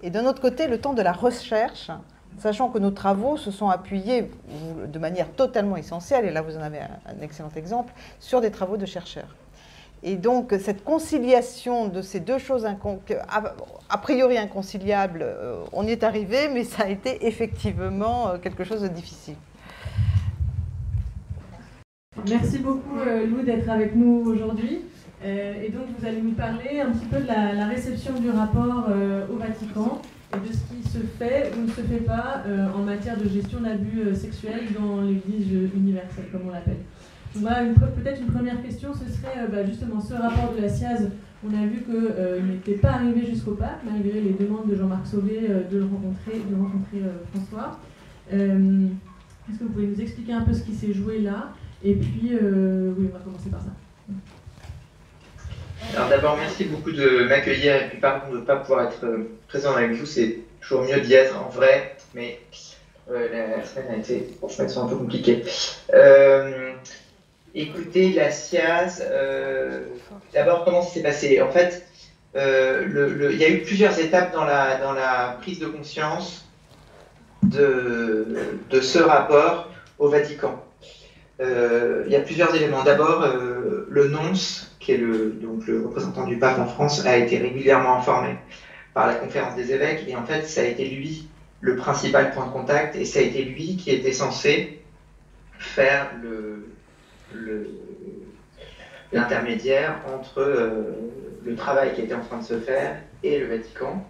[0.01, 1.89] et d'un autre côté, le temps de la recherche
[2.39, 4.29] sachant que nos travaux se sont appuyés
[4.87, 8.77] de manière totalement essentielle, et là vous en avez un, excellent exemple, sur des travaux
[8.77, 9.35] de chercheurs.
[10.05, 16.03] Et donc, cette conciliation de ces deux choses a, priori inconciliables, euh, on y est
[16.03, 19.35] arrivé, mais ça a été effectivement euh, quelque chose de difficile.
[22.27, 24.81] Merci beaucoup, euh, Lou, d'être avec nous aujourd'hui.
[25.23, 28.89] et donc, vous allez nous parler un petit peu de la, réception du rapport
[29.31, 30.01] au Vatican
[30.35, 32.43] et de ce qui se fait ou ne se fait pas
[32.75, 36.77] en matière de gestion d'abus sexuels dans l'Église universelle, comme on l'appelle
[38.03, 41.09] peut-être une première question, ce serait euh, bah, justement ce rapport de la SIAZ.
[41.45, 45.07] On a vu qu'il euh, n'était pas arrivé jusqu'au pape, malgré les demandes de Jean-Marc
[45.07, 47.01] Sauvé euh, de le rencontrer, de rencontrer
[47.33, 47.79] François.
[48.31, 51.53] Est-ce que vous pouvez nous expliquer un peu ce qui s'est joué là?
[51.83, 53.71] Et puis, oui, on va commencer par ça.
[55.97, 59.05] Alors d'abord, merci beaucoup de m'accueillir et puis pardon de ne pas pouvoir être
[59.49, 60.05] présent avec vous.
[60.63, 62.39] Toujours mieux d'y être en vrai, mais
[63.07, 64.29] la semaine a été
[64.77, 65.43] un peu compliquée.
[67.55, 69.81] Écoutez, la SIAZ, euh,
[70.33, 71.39] d'abord, comment ça s'est passé?
[71.39, 71.85] En fait,
[72.35, 76.45] euh, il y a eu plusieurs étapes dans la, prise de conscience
[77.43, 78.25] de,
[78.71, 80.63] de ce rapport au Vatican.
[81.41, 82.83] Euh, il y a plusieurs éléments.
[82.83, 83.23] D'abord,
[83.87, 87.97] le nonce, qui est le, donc le représentant du pape en France, a été régulièrement
[87.97, 88.35] informé
[88.93, 91.27] par la conférence des évêques, et en fait, ça a été lui
[91.61, 94.83] le principal point de contact, et ça a été lui qui était censé
[95.57, 96.11] faire
[99.11, 100.91] l'intermédiaire entre euh,
[101.45, 104.05] le travail qui était en train de se faire et le Vatican.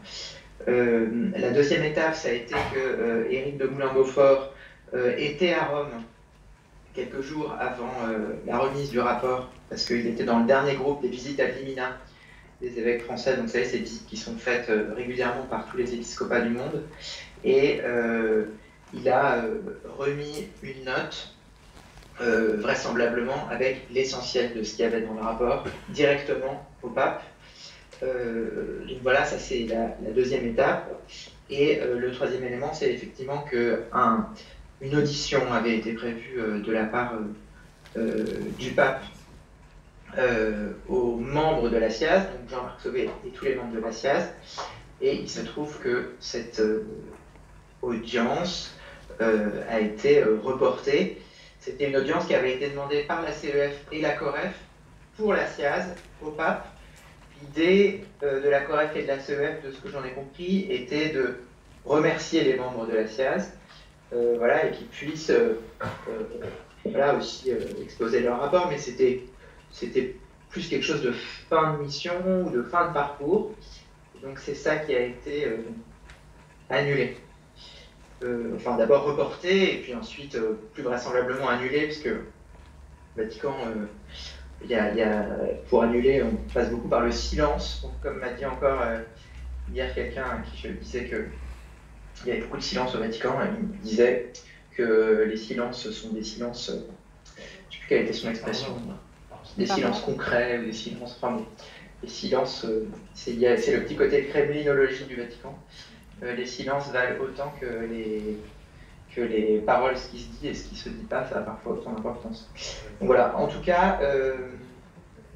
[0.68, 4.54] Euh, la deuxième étape, ça a été que euh, Éric de Moulin-Beaufort
[5.18, 6.04] était à Rome
[6.94, 7.92] quelques jours avant
[8.46, 11.98] la remise du rapport, parce qu'il était dans le dernier groupe des visites à Limina
[12.64, 13.36] des évêques français.
[13.36, 16.84] Donc, vous savez, ces visites qui sont faites régulièrement par tous les épiscopats du monde.
[17.44, 17.82] Et
[18.94, 19.46] il a
[19.98, 21.34] remis une note
[22.22, 27.24] euh, vraisemblablement avec l'essentiel de ce qu'il y avait dans le rapport directement au pape.
[28.04, 30.88] Euh, donc voilà, ça c'est la, deuxième étape.
[31.50, 33.82] Et euh, le troisième élément, c'est effectivement que
[34.82, 37.14] une audition avait été prévue de la part
[37.96, 39.04] du pape
[40.88, 44.34] aux membres de la SIAZ, donc Jean-Marc Sauvé et tous les membres de la SIAZ.
[45.02, 46.62] Et il se trouve que cette
[47.82, 48.76] audience
[49.20, 51.22] a été reportée
[51.64, 54.54] c'était une audience qui avait été demandée par la CEF et la COREF
[55.16, 56.68] pour la SIAZ au pape.
[57.42, 60.68] L'idée euh, de la COREF et de la CEF, de ce que j'en ai compris,
[60.70, 61.36] était de
[61.86, 63.54] remercier les membres de la SIAZ
[64.12, 65.62] euh, voilà, et qu'ils puissent euh,
[66.84, 67.50] voilà, aussi
[67.82, 69.24] exposer leur rapport, mais c'était,
[69.74, 70.16] c'était
[70.50, 72.14] plus quelque chose de fin de mission
[72.46, 73.52] ou de fin de parcours.
[74.22, 75.48] Donc c'est ça qui a été
[76.70, 77.18] annulé.
[78.24, 82.10] Euh, enfin d'abord reporté et puis ensuite euh, plus vraisemblablement annulé, puisque
[83.18, 83.86] Vatican, euh,
[84.64, 85.26] il y a,
[85.68, 87.86] pour annuler, on passe beaucoup par le silence.
[88.02, 88.82] Comme m'a dit encore
[89.74, 91.26] hier quelqu'un à qui je disais que
[92.22, 94.32] il y avait beaucoup de silence au Vatican, il me disait
[94.72, 98.78] que les silences sont des silences, je ne sais plus quelle était son expression,
[99.58, 101.44] des silences concrets ou des silences, enfin,
[102.02, 102.66] les silences,
[103.14, 105.58] c'est le petit côté kremlinologie du Vatican.
[106.24, 108.38] Euh, les silences valent autant que les,
[109.16, 111.42] que les paroles, ce qui se dit et ce qui se dit pas, ça a
[111.42, 112.50] parfois autant d'importance.
[113.00, 114.36] Donc voilà, en tout cas, euh,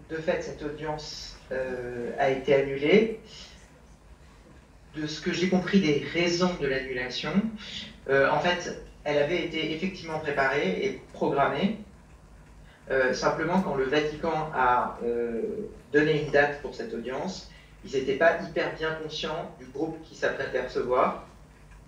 [0.09, 3.19] de fait, cette audience euh, a été annulée.
[4.95, 7.31] De ce que j'ai compris des raisons de l'annulation,
[8.09, 11.77] en fait, elle avait été effectivement préparée et programmée.
[13.13, 14.97] Simplement, quand le Vatican a
[15.91, 17.49] donné une date pour cette audience,
[17.85, 21.27] ils n'étaient pas hyper bien conscients du groupe qui s'apprêtait à recevoir.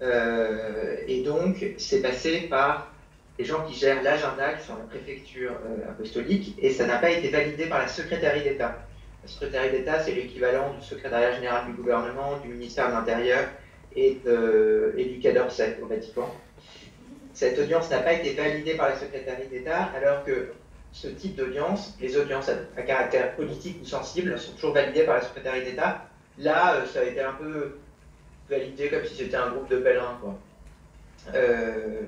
[0.02, 2.92] Euh, et donc, c'est passé par
[3.38, 7.10] les gens qui gèrent l'agenda, qui sont la préfecture euh, apostolique, et ça n'a pas
[7.10, 8.86] été validé par la secrétaire d'État.
[9.24, 13.46] La secrétaire d'État, c'est l'équivalent du secrétariat général du gouvernement, du ministère de l'Intérieur
[13.96, 14.18] et,
[14.98, 16.34] et, du Quai d'Orsay au Vatican.
[17.34, 20.52] Cette audience n'a pas été validée par la secrétaire d'État, alors que
[20.92, 25.22] ce type d'audience, les audiences à, caractère politique ou sensible, sont toujours validées par la
[25.22, 26.06] secrétaire d'État.
[26.38, 27.78] Là, euh, ça a été un peu
[28.50, 30.18] validé comme si c'était un groupe de pèlerins.
[30.22, 30.38] Quoi.
[31.36, 32.02] Euh,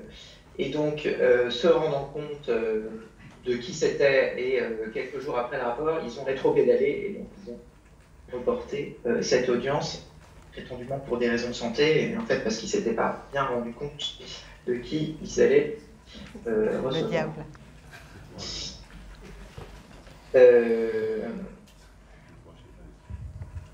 [0.58, 4.62] et donc, euh, se rendant compte de qui c'était et
[4.92, 7.58] quelques jours après le rapport, ils ont rétro-pédalé et donc ils ont
[8.32, 10.08] reporté cette audience,
[10.52, 13.44] prétendument pour des raisons de santé, et en fait parce qu'ils ne s'étaient pas bien
[13.44, 14.16] rendu compte
[14.66, 15.78] de qui ils allaient
[16.46, 16.92] recevoir.
[16.92, 17.32] Le diable.
[20.34, 21.28] Euh,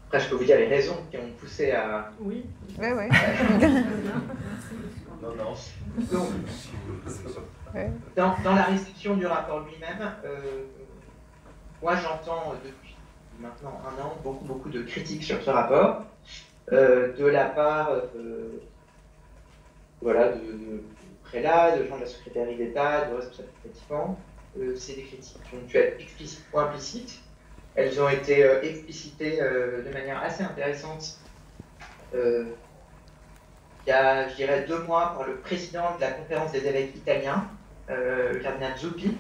[0.07, 2.11] après, je peux vous dire les raisons qui ont poussé à.
[2.21, 2.47] Oui.
[2.79, 3.09] Oui, oui.
[8.17, 10.65] dans, dans, la réception du rapport lui-même, euh,
[11.83, 12.97] moi j'entends depuis
[13.41, 16.05] maintenant un an beaucoup, beaucoup de critiques sur ce rapport,
[16.71, 17.91] de la part
[20.01, 20.83] voilà, de, de
[21.25, 24.15] prélat, de gens de la secrétaire d'État, de responsables euh,
[24.77, 25.41] c'est des critiques
[25.75, 27.21] être explicites ou implicites.
[27.75, 31.19] Elles ont été euh, explicitées euh, de manière assez intéressante
[32.15, 32.55] il
[33.87, 37.47] y a, je dirais, deux mois par le président de la conférence des évêques italiens,
[37.89, 39.15] le cardinal Zuppi.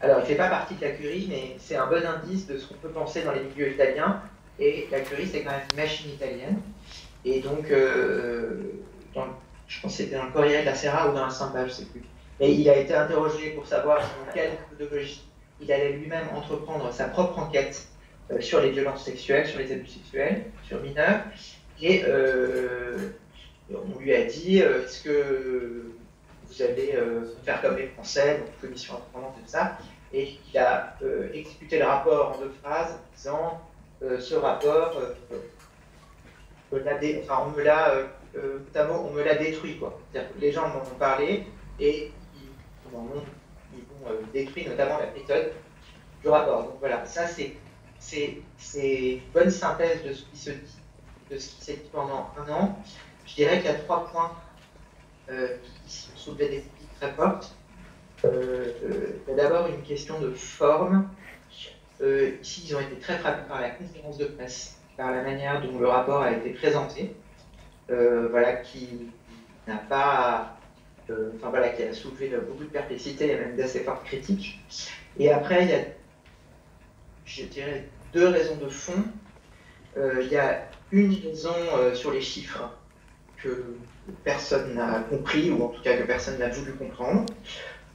[0.00, 2.58] Alors, il ne fait pas partie de la curie, mais c'est un bon indice de
[2.58, 4.20] ce qu'on peut penser dans les milieux italiens.
[4.58, 6.60] Et la curie, c'est quand même une machine italienne.
[7.24, 7.66] Et donc,
[9.72, 11.70] je pense que c'était dans le Corriere de la Serra ou dans un Samba, je
[11.70, 12.02] ne sais plus.
[12.42, 15.22] Et il a été interrogé pour savoir dans quelle méthodologie
[15.60, 17.86] il allait lui-même entreprendre sa propre enquête
[18.32, 21.20] euh, sur les violences sexuelles, sur les abus sexuels, sur mineurs.
[21.80, 23.10] Et euh,
[23.70, 25.92] on lui a dit euh, est-ce que
[26.48, 26.98] vous allez
[27.44, 29.78] faire comme les Français, donc commission indépendante et tout ça
[30.12, 30.98] Et il a
[31.32, 33.60] exécuté le rapport en deux phrases en disant
[34.18, 35.00] ce rapport,
[36.70, 37.94] on me l'a
[38.34, 39.78] notamment, on me l'a détruit.
[39.78, 39.98] Quoi.
[40.40, 41.46] les gens m'en ont parlé
[41.80, 42.10] et
[42.92, 45.52] ils, m'ont euh, détruit notamment la méthode
[46.22, 46.64] du rapport.
[46.64, 47.56] Donc voilà, ça c'est
[48.74, 50.76] une bonne synthèse de ce qui se dit,
[51.30, 52.78] de ce qui s'est dit pendant un an.
[53.26, 54.32] Je dirais qu'il y a trois points
[55.30, 57.54] euh, qui sont soulevés des critiques très fortes.
[58.24, 58.30] il
[59.28, 61.08] y a d'abord une question de forme.
[62.00, 65.78] ici, ils ont été très frappés par la conférence de presse, par la manière dont
[65.78, 67.14] le rapport a été présenté.
[67.90, 69.10] Euh, voilà, qui
[69.66, 70.61] n'a pas, euh,
[71.10, 74.60] enfin voilà, qui a soulevé beaucoup de perplexité et même d'assez fortes critiques.
[75.18, 75.84] Et après, il y a,
[77.24, 79.04] je dirais, deux raisons de fond.
[79.96, 81.54] Euh, il y a une raison
[81.94, 82.70] sur les chiffres
[83.42, 83.76] que
[84.24, 87.26] personne n'a compris, ou en tout cas que personne n'a voulu comprendre.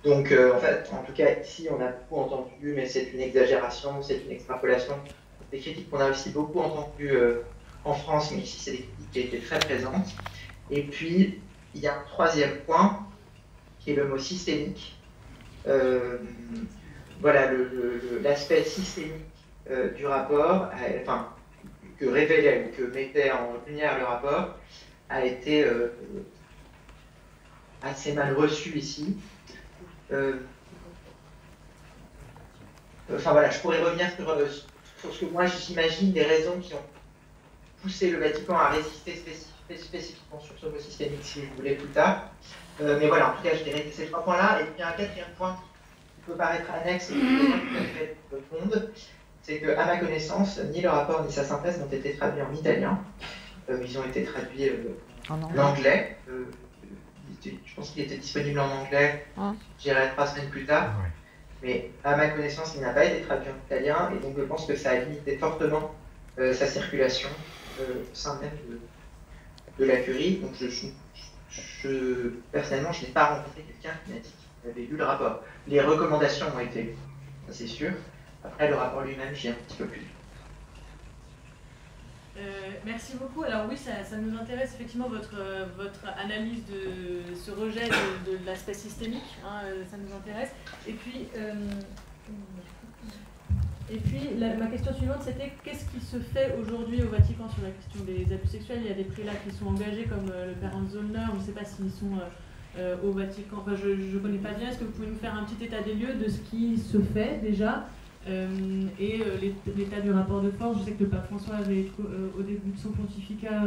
[0.04, 4.02] Donc, en fait, en tout cas, ici, on a beaucoup entendu, mais c'est une exagération,
[4.02, 4.94] c'est une extrapolation.
[5.52, 7.18] Des critiques qu'on a aussi beaucoup entendues
[7.86, 10.08] en France, mais ici, c'est des critiques qui étaient très présentes.
[10.70, 11.40] Et puis,
[11.76, 13.06] il y a un troisième point,
[13.80, 14.98] qui est le mot systémique.
[15.68, 16.18] Euh,
[17.22, 17.52] voilà,
[18.22, 19.26] l'aspect systémique
[19.70, 20.70] euh, du rapport,
[21.02, 21.34] enfin,
[22.00, 24.56] que révélait, que mettait en lumière le rapport,
[25.10, 25.94] a été euh,
[27.82, 29.18] assez mal reçu ici.
[30.12, 30.38] enfin
[33.32, 36.84] voilà, je pourrais revenir sur ce que moi j'imagine des raisons qui ont
[37.88, 39.24] pousser le Vatican à résister
[39.78, 42.32] spécifiquement sur ce mot systémique, si vous voulez, plus tard.
[42.82, 44.60] Euh, mais voilà, en tout cas, je dirais que ces trois points-là.
[44.62, 45.56] Et puis un quatrième point
[46.16, 48.92] qui peut paraître annexe et qui peut tout à fait
[49.42, 53.00] c'est qu'à ma connaissance, ni le rapport ni sa synthèse n'ont été traduits en italien.
[53.70, 54.90] Euh, ils ont été traduits euh,
[55.30, 56.18] en anglais.
[57.46, 59.54] je pense qu'il était disponible en anglais, ah.
[59.80, 60.94] j'irai trois semaines plus tard.
[61.64, 64.66] Mais à ma connaissance, il n'a pas été traduit en italien, et donc je pense
[64.66, 65.96] que ça a limité fortement
[66.38, 67.30] sa circulation
[67.80, 68.52] au sein même
[69.80, 70.38] de, la curie.
[70.38, 70.52] Donc,
[71.50, 74.30] je, personnellement, je n'ai pas rencontré quelqu'un qui m'a dit
[74.62, 75.44] qu'il avait lu le rapport.
[75.68, 76.96] Les recommandations ont été,
[77.50, 77.92] c'est sûr.
[78.44, 80.06] Après, le rapport lui-même, j'ai un petit peu plus.
[82.38, 83.44] Euh, merci beaucoup.
[83.44, 85.36] Alors oui, ça, nous intéresse effectivement votre,
[85.76, 89.38] votre analyse de ce rejet de, l'aspect systémique.
[89.44, 90.52] Hein, euh, ça nous intéresse.
[90.88, 91.54] Et puis, euh,
[93.90, 97.70] et puis, ma question suivante, c'était qu'est-ce qui se fait aujourd'hui au Vatican sur la
[97.70, 98.80] question des abus sexuels?
[98.84, 101.44] Il y a des prélats qui sont engagés, comme euh, le père Zollner, je ne
[101.44, 102.28] sais pas s'ils sont euh,
[102.80, 104.70] euh, au Vatican, enfin, je ne connais pas bien.
[104.70, 107.00] Est-ce que vous pouvez nous faire un petit état des lieux de ce qui se
[107.00, 107.88] fait déjà?
[109.00, 109.22] Et
[109.78, 110.80] l'état du rapport de force.
[110.80, 111.86] Je sais que le pape François avait,
[112.38, 113.64] au début de son pontificat,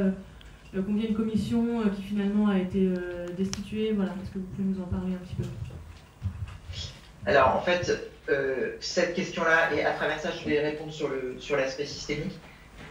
[0.86, 2.90] convié une commission qui finalement a été
[3.38, 3.92] destituée.
[3.92, 5.44] Voilà, est-ce que vous pouvez nous en parler un petit peu?
[7.24, 11.36] Alors, en fait, euh, cette question-là, et à travers ça, je vais répondre sur, le,
[11.38, 12.38] sur l'aspect systémique.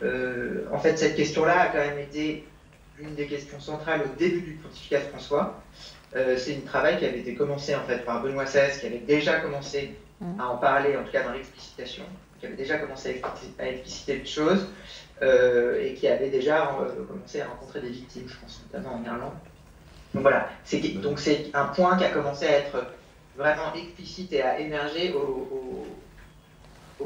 [0.04, 2.46] Euh, en fait, cette question-là a quand même été
[3.00, 5.62] une des questions centrales au début du pontificat de François.
[6.16, 8.98] Euh, c'est un travail qui avait été commencé en fait par Benoît XVI, qui avait
[8.98, 9.96] déjà commencé
[10.38, 12.04] à en parler, en tout cas dans l'explicitation,
[12.40, 13.22] qui avait déjà commencé
[13.60, 14.68] à, expliciter les choses,
[15.22, 16.76] et qui avait déjà
[17.08, 19.34] commencé à rencontrer des victimes, je pense, notamment en Irlande.
[20.14, 22.86] Donc voilà, c'est, donc c'est un point qui a commencé à être
[23.40, 25.88] vraiment explicite et a émergé au,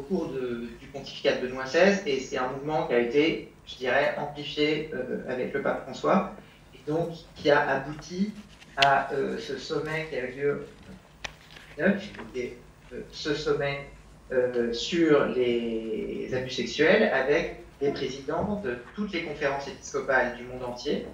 [0.10, 4.16] cours du pontificat de Benoît XVI, et c'est un mouvement qui a été, je dirais,
[4.18, 6.34] amplifié euh, avec le pape François,
[6.74, 8.32] et donc qui a abouti
[8.76, 10.66] à euh, ce sommet qui a eu lieu
[12.36, 12.58] et
[12.92, 13.88] euh, ce sommet
[14.72, 21.06] sur les abus sexuels avec les présidents de toutes les conférences épiscopales du monde entier.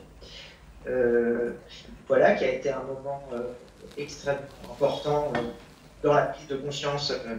[2.07, 3.21] voilà, qui a été un moment
[4.01, 4.41] extrêmement
[4.71, 5.39] important euh,
[6.03, 7.37] dans la prise de conscience euh,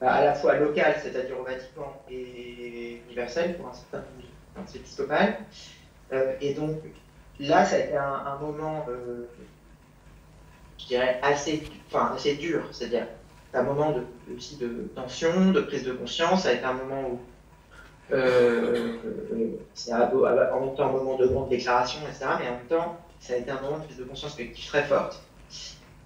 [0.00, 4.04] à la fois local, c'est-à-dire au Vatican, et universel pour un certain
[4.56, 5.38] nombre épiscopal.
[6.12, 6.76] Euh, et donc
[7.40, 8.86] là, ça a été un, moment,
[10.78, 13.06] je dirais, assez, enfin, assez dur, c'est-à-dire
[13.54, 14.02] un moment de,
[14.36, 17.20] aussi de tension, de prise de conscience, ça a été un moment où
[20.52, 23.36] en même temps un moment de grande déclaration, etc., mais en même temps, ça a
[23.36, 25.20] été un moment de prise de conscience collective très forte.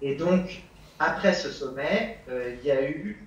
[0.01, 0.63] Et donc,
[0.99, 3.25] après ce sommet, il y a eu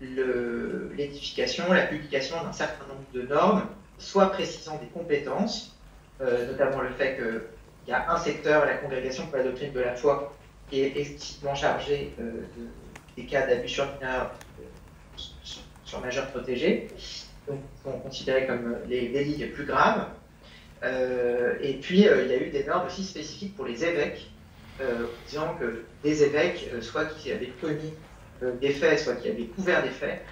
[0.00, 3.66] l'édification, la publication d'un certain nombre de normes,
[3.98, 5.76] soit précisant des compétences,
[6.20, 7.42] euh, notamment le fait qu'il
[7.88, 10.34] y a un secteur, la congrégation pour la doctrine de la foi,
[10.68, 12.42] qui est explicitement chargé euh,
[13.16, 15.22] des cas d'abus sur mineurs, euh,
[15.84, 16.88] sur, majeurs protégés,
[17.46, 20.06] donc considérés comme les délits les plus graves.
[20.82, 24.29] et puis, il y a eu des normes aussi spécifiques pour les évêques,
[25.26, 27.92] disant que des évêques, soit qui avaient commis
[28.60, 30.24] des faits, soit qui avaient couvert des faits,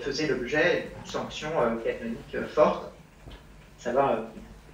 [0.00, 1.50] faisaient l'objet d'une sanction
[1.84, 2.92] canonique forte,
[3.80, 4.18] à savoir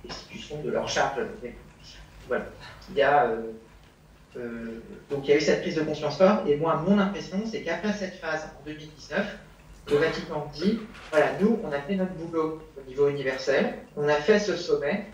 [0.07, 1.21] restitution de leur charge.
[2.29, 2.47] Voilà.
[2.97, 3.53] Euh,
[4.37, 4.81] euh,
[5.11, 7.63] donc il y a eu cette prise de conscience forte, et moi, mon impression, c'est
[7.63, 9.39] qu'après cette phase, en 2019,
[9.91, 10.81] le Vatican dit,
[11.11, 15.07] voilà, nous, on a fait notre boulot au niveau universel, on a fait ce sommet,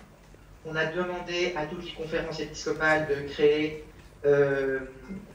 [0.67, 3.85] on a demandé à toutes les conférences épiscopales de créer
[4.25, 4.81] euh,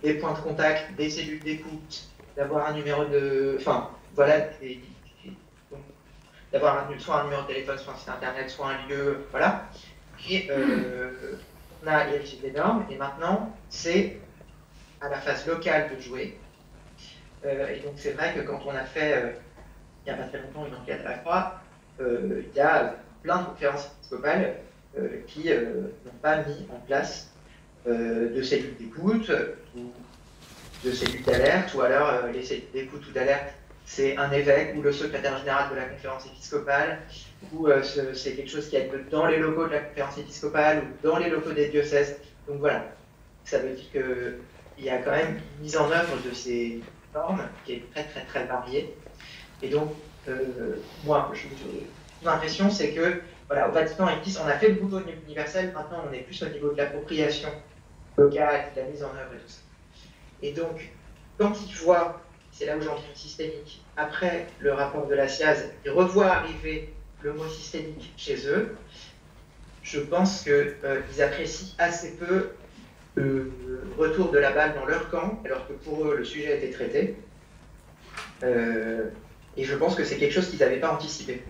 [0.01, 3.57] des points de contact, des cellules d'écoute, d'avoir un numéro de...
[3.59, 4.47] Enfin, voilà,
[6.51, 9.65] d'avoir soit un numéro de téléphone, soit un site internet, soit un lieu, voilà.
[10.27, 11.35] Et euh,
[11.83, 14.17] on a érigé des normes, et maintenant, c'est
[14.99, 16.37] à la phase locale de jouer.
[17.45, 19.35] Euh, et donc, c'est vrai que quand on a fait,
[20.05, 21.61] il n'y a pas très longtemps, une enquête à la croix,
[21.99, 24.55] il y a plein de conférences épiscopales
[25.27, 27.31] qui n'ont pas mis en place
[27.85, 29.31] de cellules d'écoute,
[29.75, 29.91] ou
[30.83, 33.53] de cellules d'alerte, ou alors les cellules d'écoute ou d'alerte
[33.89, 36.99] c'est un évêque ou le secrétaire général de la conférence épiscopale,
[37.51, 37.81] ou euh,
[38.13, 41.27] c'est quelque chose qui est dans les locaux de la conférence épiscopale ou dans les
[41.27, 42.17] locaux des diocèses.
[42.47, 42.85] Donc voilà,
[43.45, 46.81] ça veut dire qu'il y a quand même une mise en œuvre de ces
[47.15, 48.93] normes qui est très très très variée.
[49.63, 49.91] Et donc,
[50.27, 51.33] euh, moi,
[52.21, 56.13] mon impression, c'est que voilà, au Vatican on a fait le boulot universel, maintenant on
[56.13, 57.49] est plus au niveau de l'appropriation
[58.15, 59.61] locale, de la mise en œuvre et tout ça.
[60.41, 60.91] Et donc,
[61.37, 62.21] quand ils voient
[62.51, 66.93] c'est là où j'en viens systémique, après le rapport de la SIAZ, ils revoient arriver
[67.21, 68.75] le mot systémique chez eux,
[69.81, 72.49] je pense qu'ils euh, apprécient assez peu
[73.15, 73.51] le
[73.97, 76.71] retour de la balle dans leur camp, alors que pour eux, le sujet a été
[76.71, 77.15] traité.
[78.43, 79.09] Euh,
[79.57, 81.43] et je pense que c'est quelque chose qu'ils n'avaient pas anticipé.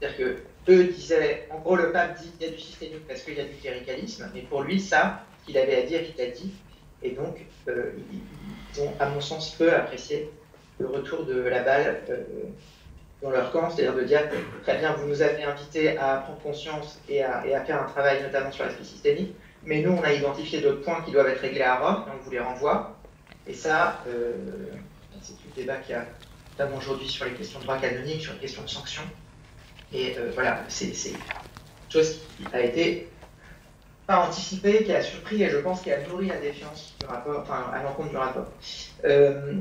[0.00, 0.36] C'est-à-dire que
[0.68, 3.40] eux disaient, en gros, le pape dit qu'il y a du systémique parce qu'il y
[3.40, 6.52] a du cléricalisme, mais pour lui, ça, qu'il avait à dire, il l'a dit.
[7.02, 7.36] Et donc,
[7.68, 7.92] euh,
[8.74, 10.30] ils ont, à mon sens, peu apprécié
[10.78, 12.22] le retour de la balle euh,
[13.22, 14.22] dans leur camp, c'est-à-dire de dire
[14.62, 18.50] très bien, vous nous avez invités à prendre conscience et à, faire un travail notamment
[18.50, 19.34] sur l'aspect systémique,
[19.64, 22.22] mais nous, on a identifié d'autres points qui doivent être réglés à Rome, et on
[22.22, 22.96] vous les renvoie.
[23.46, 24.32] Et ça, euh,
[25.20, 26.06] c'est tout le débat qu'il y a
[26.58, 29.02] notamment aujourd'hui sur les questions de droit canonique, sur les questions de sanctions.
[29.94, 31.16] Et voilà, c'est une
[31.88, 33.08] chose qui a été
[34.06, 37.40] pas anticipé, qui a surpris et je pense qui a nourri la défiance du rapport,
[37.40, 38.46] enfin à l'encontre du rapport.
[39.04, 39.54] Euh,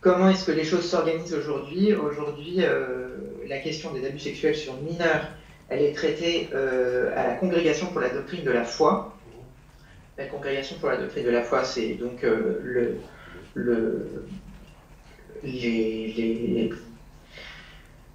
[0.00, 1.94] comment est-ce que les choses s'organisent aujourd'hui?
[1.94, 3.08] Aujourd'hui, euh,
[3.46, 5.28] la question des abus sexuels sur mineurs,
[5.68, 9.14] elle est traitée euh, à la Congrégation pour la doctrine de la foi.
[10.16, 12.96] La Congrégation pour la doctrine de la foi, c'est donc le,
[13.54, 14.06] le,
[15.42, 16.70] les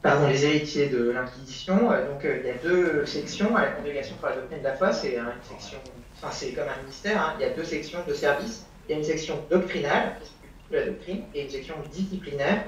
[0.01, 1.91] pardon, les héritiers de l'Inquisition.
[1.91, 4.63] Euh, donc euh, il y a deux sections à la Congrégation pour la doctrine de
[4.63, 4.93] la foi.
[4.93, 5.77] C'est une section,
[6.17, 7.21] enfin c'est comme un ministère.
[7.21, 7.33] Hein.
[7.39, 8.65] il y a deux sections de services.
[8.87, 12.63] Il y a une section doctrinale qui s'occupe de la doctrine et une section disciplinaire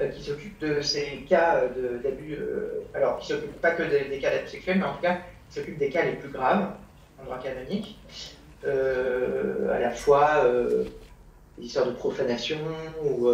[0.00, 1.62] euh, qui s'occupe de ces cas
[2.02, 2.38] d'abus.
[2.94, 5.18] alors qui s'occupe pas que des, cas d'abus sexuels, mais en tout cas
[5.48, 6.72] qui s'occupe des cas les plus graves
[7.20, 7.98] en droit canonique.
[8.64, 10.44] à la fois
[11.58, 12.58] des histoires de profanation
[13.02, 13.30] ou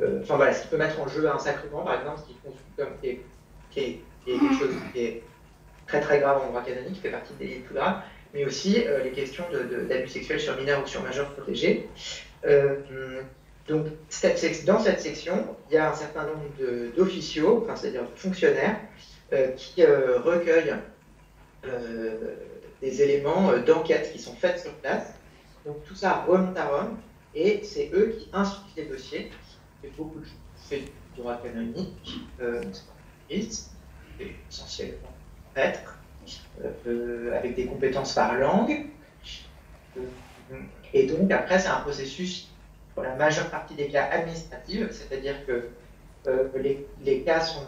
[0.00, 2.20] enfin voilà, ce qui peut mettre en jeu un sacrement, par exemple,
[3.02, 3.20] est,
[3.70, 5.22] qui, est, quelque chose qui est
[5.86, 9.04] très très grave en droit canonique, qui fait partie des plus graves, mais aussi euh,
[9.04, 9.44] les questions
[9.88, 11.88] d'abus sexuels sur mineurs ou sur majeurs protégés.
[12.44, 13.22] Euh,
[13.68, 13.86] donc,
[14.66, 18.76] dans cette section, il y a un certain nombre d'officiaux, c'est-à-dire de fonctionnaires,
[19.56, 20.74] qui recueillent
[22.82, 25.14] des éléments d'enquête qui sont faits sur place.
[25.64, 26.98] Donc, tout ça remonte à Rome,
[27.34, 29.30] et c'est eux qui instruisent les dossiers
[29.96, 30.26] beaucoup de
[30.56, 32.62] fait du droit canonique, euh,
[33.30, 35.12] essentiellement
[35.56, 35.98] être,
[36.86, 38.86] euh, avec des compétences par langue.
[39.96, 40.00] Euh,
[40.92, 42.48] et donc après, c'est un processus
[42.94, 45.68] pour la majeure partie des cas administratifs, c'est-à-dire que
[46.56, 47.66] les, les, cas sont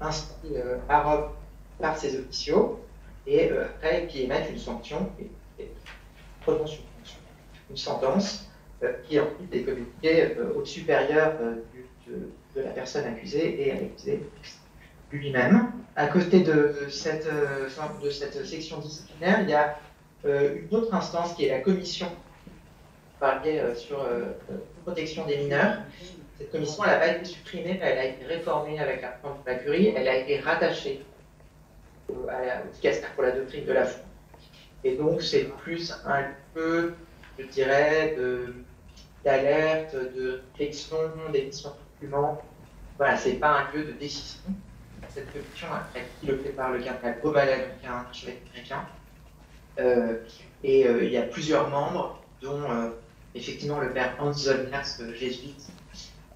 [0.00, 0.56] inscrits
[0.88, 1.30] à Rome
[1.78, 2.80] par ses officiaux
[3.26, 5.30] et après qui émettent une sanction et,
[5.62, 5.70] et
[7.70, 8.48] une, sentence
[9.06, 14.20] qui ensuite est communiquée au supérieur de, de, la personne accusée et à l'accusé
[15.10, 15.70] lui-même.
[15.96, 19.76] À côté de cette, de cette section disciplinaire, il y a
[20.24, 22.08] une autre instance qui est la commission
[23.20, 24.06] parlait sur
[24.84, 25.78] protection des mineurs.
[26.38, 29.50] Cette commission, elle n'a pas été supprimée, elle a été réformée avec la réforme de
[29.50, 31.04] la curie, elle a été rattachée
[32.08, 34.02] au, à la, pour la doctrine de la foi.
[34.82, 36.94] Et donc, c'est plus un peu,
[37.38, 38.16] je dirais,
[39.24, 40.96] d'alerte, de, réflexion,
[41.32, 42.42] d'émission de documents.
[42.98, 44.40] Voilà, c'est pas un lieu de décision.
[45.08, 45.68] Cette commission,
[46.20, 47.18] qui le fait par le cardinal
[47.82, 48.84] est un archevêque américain.
[49.78, 50.18] Euh,
[50.62, 52.90] et euh, il y a plusieurs membres, dont euh,
[53.34, 55.66] effectivement le père Hans Zollners, jésuite,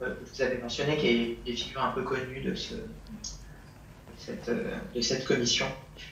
[0.00, 2.74] que vous avez mentionné, qui est des figures un peu connues de, ce,
[4.16, 4.50] cette,
[4.94, 5.66] de cette, commission.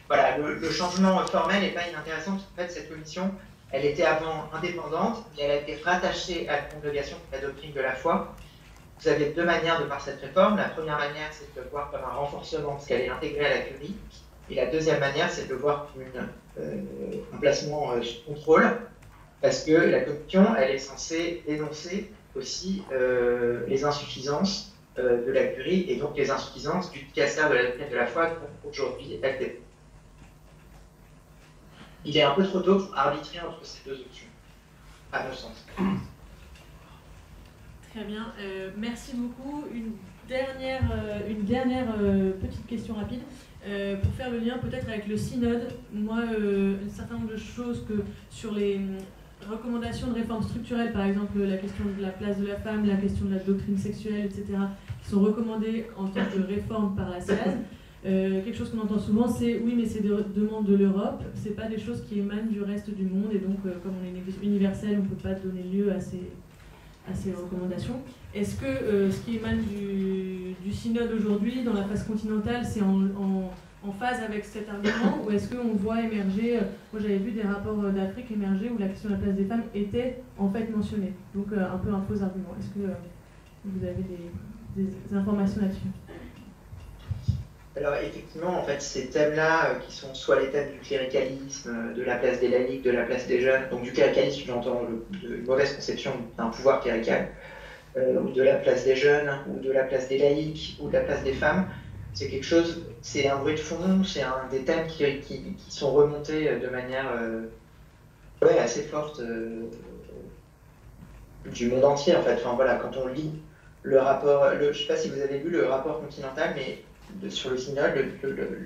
[0.08, 3.32] Voilà, le, changement formel n'est pas inintéressant, parce qu'en fait, cette commission,
[3.72, 7.72] elle était avant indépendante, mais elle a été rattachée à la congrégation de la doctrine
[7.72, 8.34] de la foi.
[9.00, 10.56] Vous avez deux manières de voir cette réforme.
[10.56, 13.50] La première manière, c'est de le voir comme un renforcement, parce qu'elle est intégrée à
[13.50, 13.94] la curie.
[14.48, 16.04] Et la deuxième manière, c'est de le voir comme
[16.58, 16.80] euh,
[17.34, 18.78] un placement euh, sous contrôle,
[19.42, 25.84] parce que la commission, elle est censée dénoncer aussi euh, les insuffisances de la curie
[25.90, 28.30] et donc les insuffisances du casseur de la doctrine de la foi
[28.66, 29.60] aujourd'hui acté.
[32.06, 34.28] Il est un peu trop tôt pour arbitrer entre ces deux options,
[35.12, 35.66] à mon sens.
[37.90, 38.32] Très bien,
[38.76, 39.64] merci beaucoup.
[39.74, 39.92] Une
[40.28, 40.82] dernière,
[41.28, 41.92] une dernière
[42.40, 43.22] petite question rapide.
[43.68, 47.36] Euh, pour faire le lien peut-être avec le synode, moi, euh, un certain nombre de
[47.36, 47.94] choses que
[48.30, 52.46] sur les euh, recommandations de réforme structurelle, par exemple la question de la place de
[52.46, 54.44] la femme, la question de la doctrine sexuelle, etc.,
[55.02, 57.20] qui sont recommandées en tant que réforme par la
[58.02, 61.56] SIAZ, quelque chose qu'on entend souvent, c'est oui, mais c'est des demandes de l'Europe, c'est
[61.56, 64.16] pas des choses qui émanent du reste du monde, et donc, comme on est une
[64.16, 66.30] église universelle, on ne peut pas donner lieu à ces,
[67.10, 68.00] à ces recommandations.
[68.34, 72.82] Est-ce que euh, ce qui émane du, du synode aujourd'hui, dans la phase continentale, c'est
[72.82, 77.30] en, en, phase avec cet argument ou est-ce qu'on voit émerger, euh, moi j'avais vu
[77.30, 80.50] des rapports euh, d'Afrique émerger où la question de la place des femmes était en
[80.50, 82.52] fait mentionnée, donc un peu un faux argument.
[82.58, 82.90] Est-ce que
[83.64, 84.04] vous avez
[84.76, 85.86] des informations là-dessus?
[87.76, 92.16] Alors effectivement, en fait, ces thèmes-là, qui sont soit les thèmes du cléricalisme, de la
[92.16, 94.80] place des laïcs, de la place des jeunes, donc du cléricalisme, j'entends
[95.22, 97.28] une mauvaise conception d'un pouvoir clérical,
[97.98, 100.94] euh, ou de la place des jeunes, ou de la place des laïcs, ou de
[100.94, 101.66] la place des femmes,
[102.14, 106.56] c'est quelque chose, c'est un bruit de fond, c'est un des thèmes qui, sont remontés
[106.56, 107.42] de manière euh,
[108.58, 109.68] assez forte euh,
[111.44, 112.34] du monde entier en fait.
[112.34, 113.32] Enfin voilà, quand on lit
[113.82, 116.78] le rapport, je ne sais pas si vous avez lu le rapport continental, mais
[117.30, 117.92] sur le synode,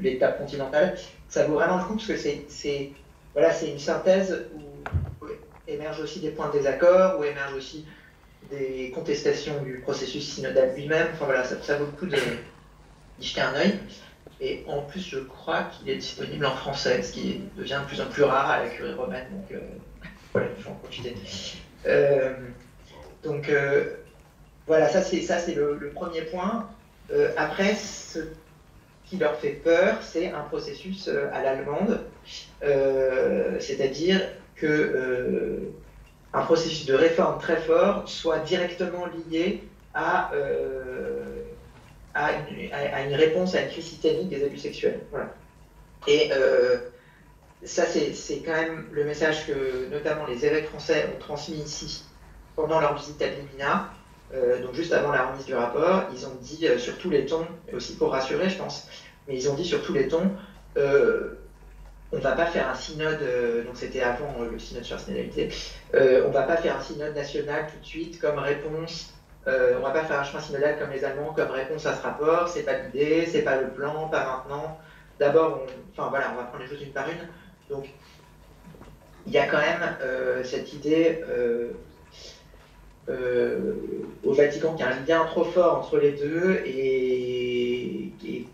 [0.01, 0.97] l'étape continentale,
[1.29, 2.93] ça vaut vraiment le coup parce que c'est
[3.33, 5.27] voilà, une synthèse où,
[5.69, 7.85] émergent aussi des points de désaccord, où émergent aussi
[8.51, 11.09] des contestations du processus synodal lui-même.
[11.13, 13.79] Enfin voilà, ça, vaut le coup d'y jeter un œil.
[14.41, 18.01] Et en plus, je crois qu'il est disponible en français, ce qui devient de plus
[18.01, 19.27] en plus rare à la curie romaine.
[19.31, 19.61] Donc euh,
[20.33, 21.15] voilà, il faut en profiter.
[21.87, 22.33] Euh,
[23.23, 23.97] donc euh,
[24.67, 26.69] voilà, ça c'est ça c'est le, le, premier point.
[27.37, 28.21] après, ce
[29.11, 32.01] qui leur fait peur, c'est un processus à l'allemande,
[33.59, 34.23] c'est-à-dire
[34.55, 35.73] que
[36.33, 41.43] un processus de réforme très fort soit directement lié à, euh,
[42.15, 42.33] à,
[43.03, 45.01] une, réponse à une crise systémique des abus sexuels.
[45.11, 45.35] Voilà.
[46.07, 46.79] Et euh,
[47.65, 52.05] ça, c'est quand même le message que notamment les évêques français ont transmis ici
[52.57, 53.93] pendant leur visite à Limina.
[54.33, 57.47] Euh, donc juste avant la remise du rapport, ils ont dit sur tous les tons,
[57.73, 58.89] aussi pour rassurer, je pense,
[59.27, 60.31] mais ils ont dit sur tous les tons,
[62.13, 64.97] on ne va pas faire un synode, euh, donc c'était avant euh, le synode sur
[64.97, 65.49] la synodalité,
[65.95, 69.15] euh, on ne va pas faire un synode national tout de suite comme réponse,
[69.47, 72.03] on ne va pas faire un chemin synodal comme les Allemands comme réponse à ce
[72.03, 74.79] rapport, c'est pas l'idée, c'est pas le plan, pas maintenant.
[75.19, 77.27] D'abord, enfin voilà, on va prendre les choses une par une.
[77.69, 77.89] Donc,
[79.27, 81.25] il y a quand même cette idée
[84.25, 88.47] au Vatican qu'il y a un lien trop fort entre les deux et, et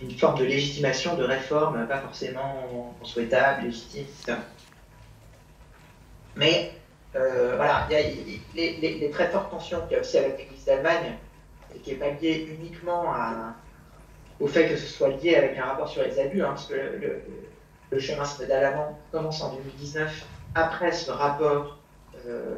[0.00, 4.38] une forme de légitimation, de réforme, pas forcément souhaitable, légitime, etc.
[6.36, 6.72] Mais
[7.16, 7.96] euh, voilà, il
[8.56, 11.14] y a les, très fortes tensions qu'il y a aussi avec l'Église d'Allemagne,
[11.74, 13.04] et qui n'est pas lié uniquement
[14.40, 16.74] au fait que ce soit lié avec un rapport sur les abus, hein, parce que
[16.74, 21.78] le, chemin synodal allemand commence en 2019, après ce rapport
[22.26, 22.56] euh,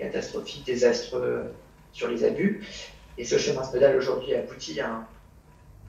[0.00, 1.52] catastrophique, désastreux
[1.92, 2.66] sur les abus.
[3.18, 5.06] Et ce chemin synodal aujourd'hui aboutit à,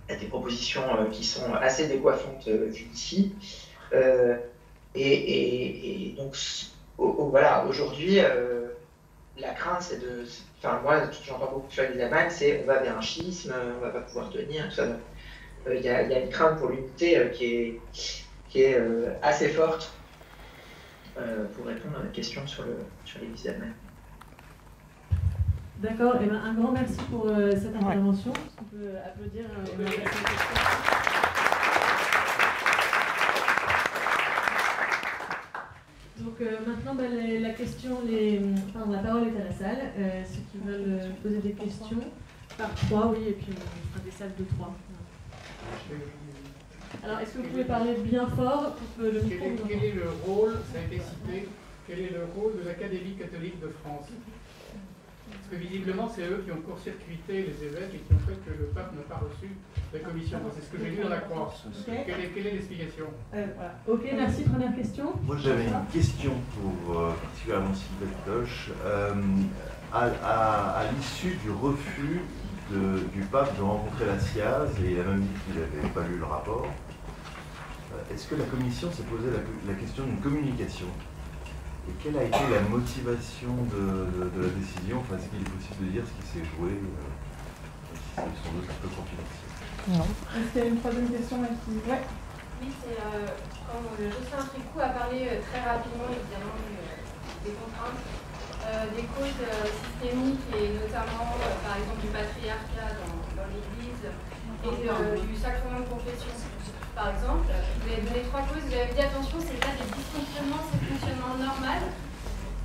[0.09, 3.33] des propositions qui sont assez décoiffantes vu d'ici.
[4.93, 6.35] Et, donc,
[6.97, 8.19] voilà, aujourd'hui,
[9.37, 10.25] la crainte, c'est de.
[10.57, 14.01] Enfin, moi, j'entends beaucoup sur les c'est on va vers un schisme, on va pas
[14.01, 14.87] pouvoir tenir, tout ça.
[15.71, 17.81] Il y, a une crainte pour l'unité qui est,
[18.49, 18.77] qui est
[19.21, 19.93] assez forte
[21.15, 23.73] pour répondre à la question sur, le, sur l'église allemandes.
[25.81, 28.33] D'accord, et eh ben, un grand merci pour cette intervention.
[28.59, 29.45] On peut applaudir.
[36.21, 37.03] Donc euh, maintenant, bah,
[37.39, 39.91] la question, les, la parole est à la salle.
[39.97, 41.99] Euh, ceux qui veulent euh, poser des questions,
[42.57, 44.75] par trois, oui, et puis on fera des salles de trois.
[47.03, 50.09] Alors, est-ce que vous pouvez parler bien fort pour le micro quel, quel est le
[50.27, 51.49] rôle, ça a été cité,
[51.87, 54.07] quel est le rôle de l'Académie catholique de France?
[55.51, 58.65] Que visiblement, c'est eux qui ont court-circuité les évêques et qui ont fait que le
[58.67, 59.51] pape n'a pas reçu
[59.93, 60.39] la commission.
[60.55, 61.53] C'est ce que j'ai lu dans la croix.
[61.85, 63.05] Quelle est l'explication?
[63.35, 63.47] Euh,
[63.87, 64.43] Ok, merci.
[64.43, 65.13] Première question.
[65.23, 68.71] Moi, j'avais une question pour euh, particulièrement Sylvain Toche.
[68.85, 69.13] Euh,
[69.93, 72.21] à, l'issue du refus
[73.13, 76.17] du pape de rencontrer la SIAZ, et il a même dit qu'il n'avait pas lu
[76.17, 76.65] le rapport,
[78.09, 79.27] est-ce que la commission s'est posé
[79.67, 80.87] la question d'une communication?
[81.89, 85.91] Et quelle a été la motivation de, la décision Enfin, est-ce qu'il est possible de
[85.91, 89.51] dire ce qui s'est joué euh, Ils sont un peu confidentiels.
[89.89, 90.05] Non.
[90.05, 93.33] Est-ce qu'il y a une troisième question Oui, c'est euh,
[93.65, 96.53] quand euh, Jocelyn Tricou a parlé euh, très rapidement, évidemment,
[97.41, 98.05] des contraintes,
[98.93, 101.33] des causes systémiques et notamment,
[101.65, 106.29] par exemple, du patriarcat dans, dans l'Église et du sacrement de confession
[106.95, 110.63] par exemple, vous avez donné trois causes, vous avez dit attention, c'est là des dysfonctionnements,
[110.67, 111.81] c'est fonctionnement normal.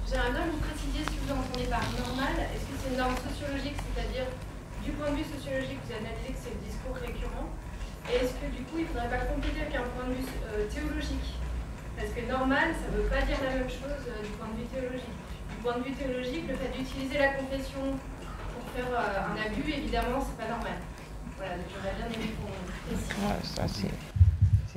[0.07, 2.35] J'aimerais bien que vous précisiez ce que vous entendez par normal.
[2.55, 4.27] Est-ce que c'est une norme sociologique, c'est-à-dire
[4.83, 7.51] du point de vue sociologique, vous analysez que c'est le discours récurrent
[8.07, 10.27] Et est-ce que du coup, il ne faudrait pas compléter avec un point de vue
[10.47, 11.35] euh, théologique?
[11.99, 14.63] Parce que normal, ça ne veut pas dire la même chose euh, du point de
[14.63, 15.17] vue théologique.
[15.51, 17.83] Du point de vue théologique, le fait d'utiliser la confession
[18.55, 20.79] pour faire euh, un abus, évidemment, c'est pas normal.
[21.37, 22.55] Voilà, donc j'aurais bien aimé qu'on
[22.87, 23.11] précise.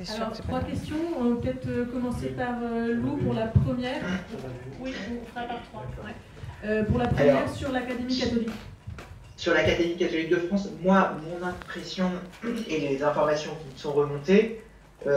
[0.08, 0.96] Alors, trois questions.
[1.18, 4.00] On va peut-être euh, commencer par euh, Lou pour la première.
[4.80, 5.82] Oui, on fera par trois.
[6.64, 8.50] Euh, pour la première, sur l'Académie catholique.
[9.36, 12.10] Sur l'Académie catholique de France, moi, mon impression
[12.68, 14.62] et les informations qui me sont remontées,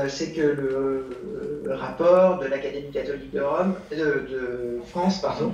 [0.08, 5.52] c'est que le, rapport de l'Académie catholique de Rome, de, France, pardon,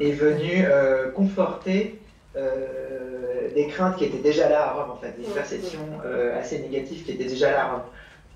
[0.00, 0.66] est venu
[1.14, 2.00] conforter
[2.34, 5.88] des craintes qui étaient déjà là à Rome, en fait, des perceptions
[6.36, 7.82] assez négatives qui étaient déjà là à Rome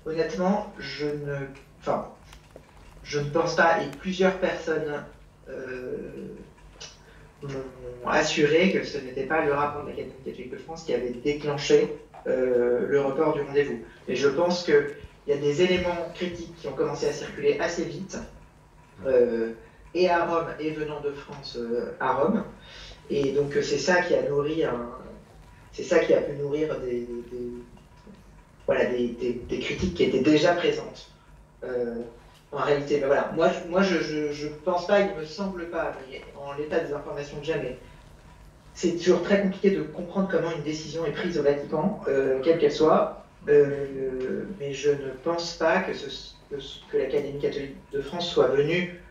[0.05, 1.35] honnêtement, je ne,
[1.79, 2.09] enfin,
[3.03, 5.03] je ne pense pas, et plusieurs personnes
[5.49, 6.27] euh,
[7.43, 11.09] m'ont assuré que ce n'était pas le rapport de l'Académie catholique de France qui avait
[11.09, 11.95] déclenché
[12.27, 13.79] euh, le report du rendez-vous.
[14.07, 14.95] Mais je pense qu'il
[15.27, 18.17] y a des éléments critiques qui ont commencé à circuler assez vite,
[19.05, 19.51] euh,
[19.93, 21.57] et à Rome, et venant de France
[21.99, 22.43] à Rome.
[23.09, 24.63] Et donc c'est ça qui a nourri
[25.73, 27.07] c'est ça qui a pu nourrir des
[28.65, 31.09] voilà, des, critiques qui étaient déjà présentes.
[31.63, 31.95] Euh,
[32.51, 35.93] en réalité, mais voilà, moi, moi je ne pense pas, il me semble pas,
[36.37, 37.77] en l'état des informations que jamais,
[38.75, 42.59] c'est toujours très compliqué de comprendre comment une décision est prise au Vatican, euh, quelle
[42.59, 45.91] qu'elle soit, euh, mais je ne pense pas que,
[46.95, 49.01] l'Académie catholique de France soit venue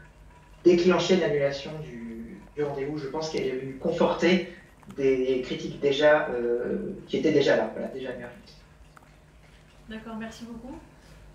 [0.65, 2.97] déclencher l'annulation du, rendez-vous.
[2.99, 4.53] Je pense qu'elle est venue conforter
[4.97, 6.29] des critiques déjà,
[7.09, 8.62] qui étaient déjà là, voilà, déjà mérites.
[9.89, 10.78] D'accord, merci beaucoup.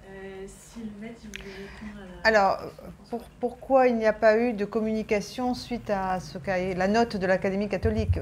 [0.10, 2.40] Euh, Sylvette, vous voulez répondre à la...
[2.40, 6.38] Alors, pourquoi il n'y a pas eu de communication suite à ce
[6.78, 8.18] la note de l'Académie catholique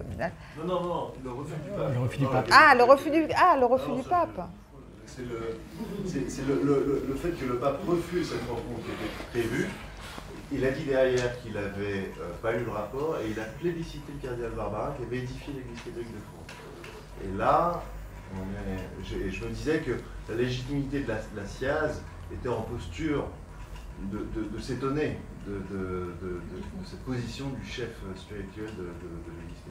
[0.58, 1.94] Non, non, non, le refus du pape.
[1.94, 2.48] Le refus du pape.
[2.52, 4.50] Ah, le refus du, ah, le refus du pape.
[5.06, 9.70] C'est le, le, le, fait que le pape refuse cette rencontre qui était prévue.
[10.52, 14.12] Il a dit derrière qu'il n'avait euh, pas eu le rapport et il a plébiscité
[14.12, 16.58] le cardinal Barbara qui avait édifié l'Église catholique de France.
[17.24, 17.84] Et là,
[19.04, 19.92] je, je me disais que
[20.30, 22.02] la légitimité de la, la SIAZ
[22.32, 23.28] était en posture
[24.12, 25.18] de, s'étonner
[25.48, 25.64] de,
[26.84, 29.65] cette position du chef spirituel de, l'Église.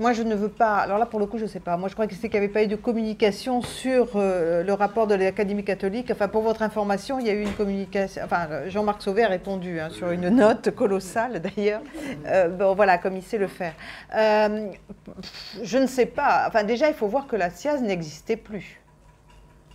[0.00, 0.78] Moi, je ne veux pas.
[0.78, 1.76] Alors là, pour le coup, je ne sais pas.
[1.76, 4.72] Moi, je crois que c'est qu'il n'y avait pas eu de communication sur euh, le
[4.72, 6.10] rapport de l'Académie catholique.
[6.10, 8.22] Enfin, pour votre information, il y a eu une communication.
[8.24, 11.82] Enfin, Jean-Marc Sauvé a répondu hein, sur une note colossale, d'ailleurs.
[12.26, 13.74] Euh, bon, voilà, comme il sait le faire.
[14.16, 14.68] Euh,
[15.62, 16.44] je ne sais pas.
[16.48, 18.80] Enfin, déjà, il faut voir que la SIAZ n'existait plus.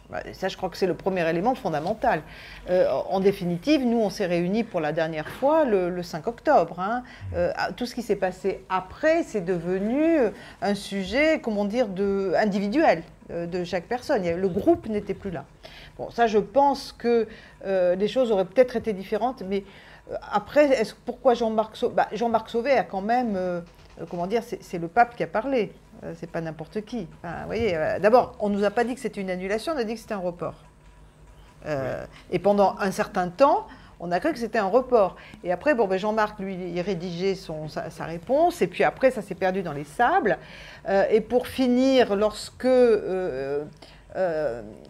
[0.09, 2.23] Bah, ça, je crois que c'est le premier élément fondamental.
[2.69, 6.79] Euh, en définitive, nous, on s'est réunis pour la dernière fois le, 5 octobre.
[6.79, 7.03] Hein.
[7.35, 10.17] Euh, tout ce qui s'est passé après, c'est devenu
[10.63, 11.87] un sujet, comment dire,
[12.35, 14.27] individuel de chaque personne.
[14.27, 15.45] Le groupe n'était plus là.
[15.97, 17.27] Bon, ça, je pense que
[17.65, 19.63] les choses auraient peut-être été différentes, mais
[20.31, 23.37] après, pourquoi Jean-Marc Sauvé bah, Jean-Marc Sauvé a quand même,
[24.09, 25.71] comment dire, c'est le pape qui a parlé.
[26.03, 27.07] Euh, c'est pas n'importe qui.
[27.45, 29.95] voyez, euh, d'abord, on nous a pas dit que c'était une annulation, on a dit
[29.95, 30.55] que c'était un report.
[31.65, 33.67] Euh, et pendant un certain temps,
[33.99, 35.17] on a cru que c'était un report.
[35.43, 39.21] Et après, bon, ben Jean-Marc, lui, il rédigeait son, sa, réponse, et puis après, ça
[39.21, 40.37] s'est perdu dans les sables.
[41.09, 42.65] et pour finir, lorsque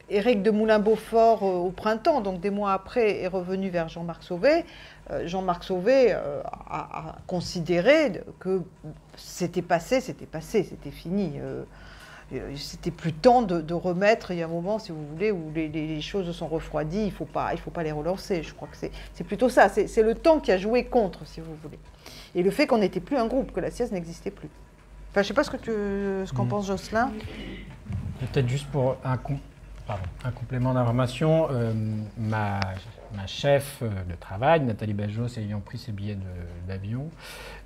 [0.09, 4.63] Éric de Moulin-Beaufort, au printemps, donc des mois après, est revenu vers Jean-Marc Sauvé,
[5.25, 8.61] Jean-Marc Sauvé a, considéré que
[9.15, 11.33] c'était passé, c'était passé, c'était fini.
[11.37, 11.63] Euh,
[12.33, 14.31] euh, c'était plus temps de, remettre.
[14.31, 17.01] Il y a un moment, si vous voulez, où les, choses sont refroidies.
[17.01, 18.43] Il ne faut, pas, faut pas les relancer.
[18.43, 19.69] Je crois que c'est plutôt ça.
[19.69, 21.79] C'est le temps qui a joué contre, si vous voulez.
[22.35, 24.49] Et le fait qu'on n'était plus un groupe, que la sieste n'existait plus.
[25.09, 25.57] Enfin, je ne sais pas ce qu'en
[26.25, 26.49] ce qu'en mm.
[26.49, 27.11] pense Jocelyn.
[28.19, 29.17] Peut-être juste pour un,
[30.23, 31.73] un complément d'information, euh,
[32.17, 32.59] ma,
[33.15, 36.17] ma, chef de travail, Nathalie Bajos, ayant pris ses billets
[36.67, 37.09] d'avion,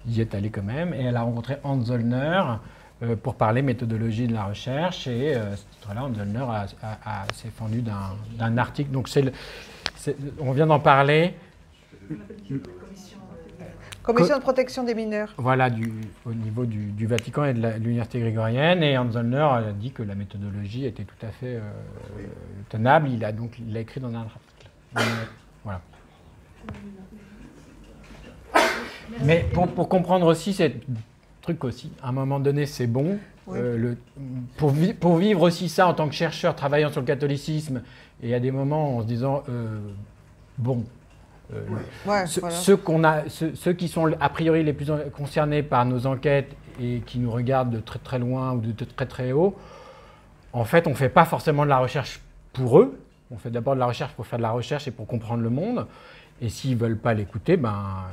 [0.08, 2.42] y est allée quand même, et elle a rencontré Hans Zollner
[3.04, 6.46] euh, pour parler méthodologie de la recherche, et euh, ce titre-là, Hans Zollner
[7.34, 8.92] s'est fendu d'un article.
[8.92, 9.10] Donc
[10.40, 11.34] on vient d'en parler.
[14.04, 15.34] Commission de protection des mineurs.
[15.38, 15.92] Voilà, du,
[16.26, 18.84] au niveau du, Vatican et de l'Université grégorienne.
[18.84, 21.62] Et Hans Zollner a dit que la méthodologie était tout à fait euh,
[22.70, 23.10] tenable.
[23.10, 24.53] Il a donc il écrit dans un article.
[25.64, 25.82] Voilà.
[29.22, 30.72] Mais pour, pour, comprendre aussi ce
[31.42, 33.18] truc aussi, à un moment donné, c'est bon.
[33.50, 33.98] Euh, le,
[34.58, 37.82] pour, pour, vivre aussi ça en tant que chercheur travaillant sur le catholicisme,
[38.22, 39.80] et à des moments en se disant, euh,
[40.58, 40.86] bon,
[41.54, 46.56] euh, ceux, qu'on a, ceux, qui sont a priori les plus concernés par nos enquêtes
[46.82, 49.56] et qui nous regardent de très très loin ou de, très très haut,
[50.54, 52.22] en fait, on ne fait pas forcément de la recherche
[52.54, 52.98] pour eux.
[53.34, 55.50] On fait d'abord de la recherche pour faire de la recherche et pour comprendre le
[55.50, 55.88] monde.
[56.40, 58.06] Et s'ils ne veulent pas l'écouter, ben,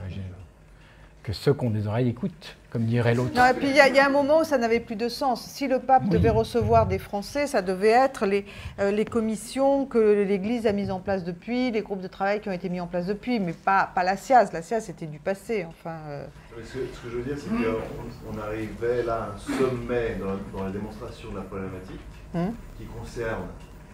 [1.22, 3.38] que ceux qui ont des oreilles écoutent, comme dirait l'autre.
[3.38, 5.42] et puis il y, a un moment où ça n'avait plus de sens.
[5.42, 8.46] Si le pape devait recevoir des Français, ça devait être les,
[8.78, 12.48] euh, les commissions que l'Église a mises en place depuis, les groupes de travail qui
[12.48, 14.52] ont été mis en place depuis, mais pas, pas la SIAZ.
[14.52, 15.66] La SIAZ, c'était du passé.
[15.68, 16.24] Enfin, euh.
[16.64, 20.16] ce, que, je veux dire, c'est qu'on arrivait là à un sommet
[20.54, 22.00] dans, la démonstration de la problématique
[22.34, 22.54] hum.
[22.78, 23.48] qui concerne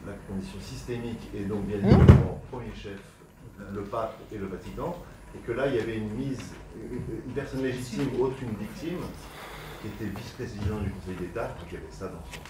[0.07, 1.87] la condition systémique et donc bien hum.
[1.87, 3.01] évidemment, premier chef,
[3.75, 4.97] le pape et le Vatican
[5.37, 6.55] et que là, il y avait une mise,
[6.91, 9.01] une personne légitime autre qu'une victime,
[9.81, 12.41] qui était vice-président du Conseil d'État, qui avait ça dans son.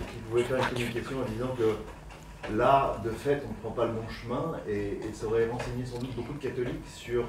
[0.00, 3.70] Et qui pouvait faire une communication en disant que là, de fait, on ne prend
[3.70, 7.28] pas le bon chemin, et, ça aurait renseigné sans doute beaucoup de catholiques sur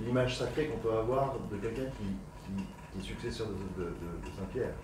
[0.00, 2.54] l'image sacrée qu'on peut avoir de quelqu'un qui,
[2.92, 3.84] qui, est successeur de,
[4.38, 4.74] Saint-Pierre.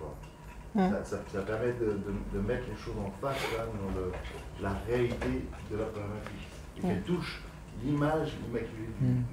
[0.75, 6.49] Ça, permet de, mettre les choses en face dans la réalité de la problématique.
[6.77, 7.43] Et qu'elle touche
[7.83, 9.25] l'image immaculée du, mm.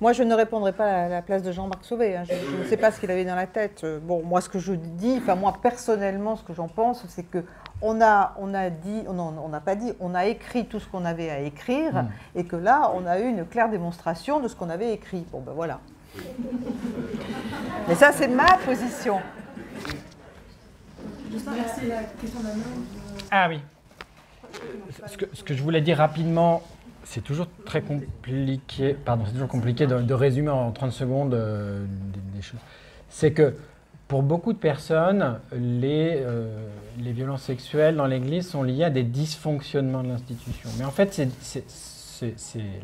[0.00, 2.16] Moi, je ne répondrai pas à la place de Jean-Marc Sauvé.
[2.16, 2.24] Hein.
[2.24, 3.84] Je, ne sais pas ce qu'il avait dans la tête.
[3.84, 7.24] Euh, bon, moi, ce que je dis, enfin moi personnellement, ce que j'en pense, c'est
[7.24, 7.44] que
[7.82, 11.04] on a, on a dit, on n'a pas dit, on a écrit tout ce qu'on
[11.04, 12.08] avait à écrire, mm.
[12.36, 15.26] et que là, on a eu une claire démonstration de ce qu'on avait écrit.
[15.32, 15.80] Bon, ben voilà.
[17.88, 19.18] Mais ça, c'est ma position.
[23.30, 23.60] Ah oui.
[25.06, 26.62] Ce que, ce que je voulais dire rapidement,
[27.04, 31.84] c'est toujours très compliqué, pardon, c'est toujours compliqué de, résumer en 30 secondes euh,
[32.34, 32.60] des, choses.
[33.08, 33.56] C'est que
[34.06, 36.68] pour beaucoup de personnes, les, euh,
[36.98, 40.68] les violences sexuelles dans l'Église sont liées à des dysfonctionnements de l'institution.
[40.78, 41.64] Mais en fait, c'est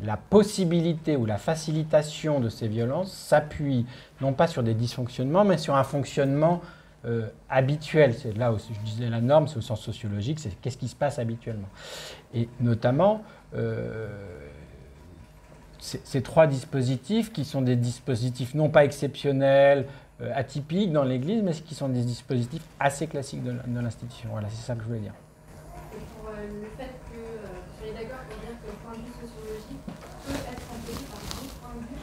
[0.03, 3.85] la possibilité ou la facilitation de ces violences s'appuie
[4.21, 6.61] non pas sur des dysfonctionnements, mais sur un fonctionnement
[7.05, 8.13] euh, habituel.
[8.15, 10.95] C'est là où je disais la norme, c'est au sens sociologique, c'est qu'est-ce qui se
[10.95, 11.69] passe habituellement.
[12.33, 13.23] Et notamment,
[13.55, 14.07] euh,
[15.79, 19.85] ces trois dispositifs qui sont des dispositifs non pas exceptionnels,
[20.19, 24.29] euh, atypiques dans l'Église, mais qui sont des dispositifs assez classiques de, l'institution.
[24.31, 25.13] Voilà, c'est ça que je voulais dire.
[25.93, 29.13] Et pour le fait que vous soyez d'accord pour dire que le point de vue
[29.13, 32.01] sociologique peut être employé par d'autres points de vue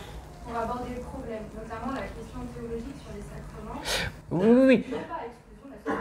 [0.55, 3.81] pour aborder le problème, notamment la question théologique sur les sacrements.
[4.31, 5.95] Oui, oui, oui.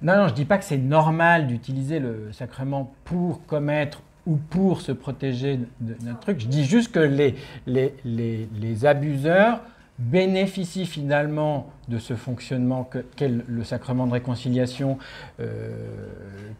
[0.00, 4.36] Non, non, je ne dis pas que c'est normal d'utiliser le sacrement pour commettre ou
[4.36, 6.40] pour se protéger de, notre truc.
[6.40, 7.34] Je dis juste que les,
[7.66, 9.60] les, les, abuseurs
[9.98, 14.98] bénéficie finalement de ce fonctionnement qu'est le sacrement de réconciliation,
[15.38, 15.70] euh,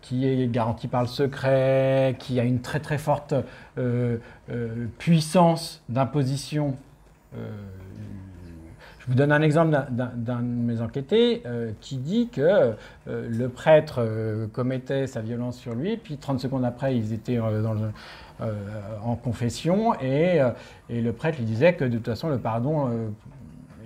[0.03, 3.35] qui est garanti par le secret, qui a une très très forte
[3.79, 4.19] euh,
[4.51, 6.77] euh, puissance d'imposition.
[7.35, 11.43] Je vous donne un exemple d'un de mes enquêtés
[11.81, 12.75] qui dit que
[13.07, 19.99] le prêtre commettait sa violence sur lui, puis 30 secondes après, ils étaient en confession
[20.01, 20.41] et,
[20.89, 22.91] le prêtre lui disait que de toute façon le pardon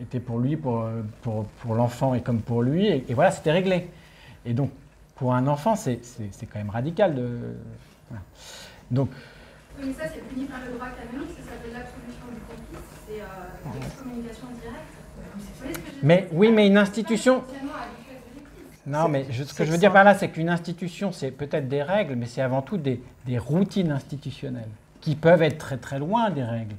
[0.03, 0.85] était pour lui, pour,
[1.69, 3.89] l'enfant et comme pour lui, et, voilà, c'était réglé.
[4.45, 4.71] Et donc,
[5.15, 6.01] pour un enfant, c'est
[6.53, 7.17] quand même radical.
[8.91, 9.09] Donc.
[9.79, 13.21] Oui, mais ça, c'est puni par le droit canonique, ça s'appelle l'absolution du complice, c'est
[13.21, 14.97] euh, l'excommunication directe.
[16.03, 17.43] Mais oui, mais une institution.
[18.87, 21.83] Non, mais ce que je veux dire par là, c'est qu'une institution, c'est peut-être des
[21.83, 24.69] règles, mais c'est avant tout des, des routines institutionnelles
[25.01, 26.77] qui peuvent être très très loin des règles.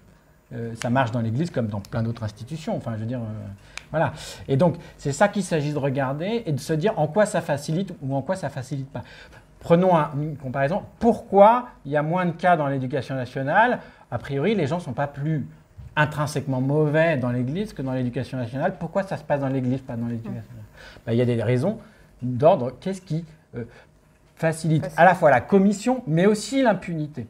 [0.54, 2.78] Euh, ça marche dans l'Église comme dans plein d'autres institutions.
[2.78, 3.48] Enfin, je veux dire, euh,
[3.92, 4.14] voilà.
[4.48, 7.42] Et donc, c'est ça qu'il s'agit de regarder et de se dire en quoi ça
[7.42, 9.04] facilite ou en quoi ça facilite pas.
[9.68, 10.84] Prenons une comparaison.
[10.98, 13.80] Pourquoi il y a moins de cas dans l'éducation nationale?
[14.10, 15.46] A priori, les gens ne sont pas plus
[15.98, 18.76] intrinsèquement mauvais dans l'Église que dans l'éducation nationale.
[18.80, 20.64] Pourquoi ça se passe dans l'Église, pas dans l'éducation nationale?
[21.06, 21.80] Ben, Il y a des raisons
[22.22, 22.76] d'ordre.
[22.80, 23.26] Qu'est-ce qui
[23.58, 23.66] euh,
[24.38, 27.28] facilite à la fois la commission, mais aussi l'impunité?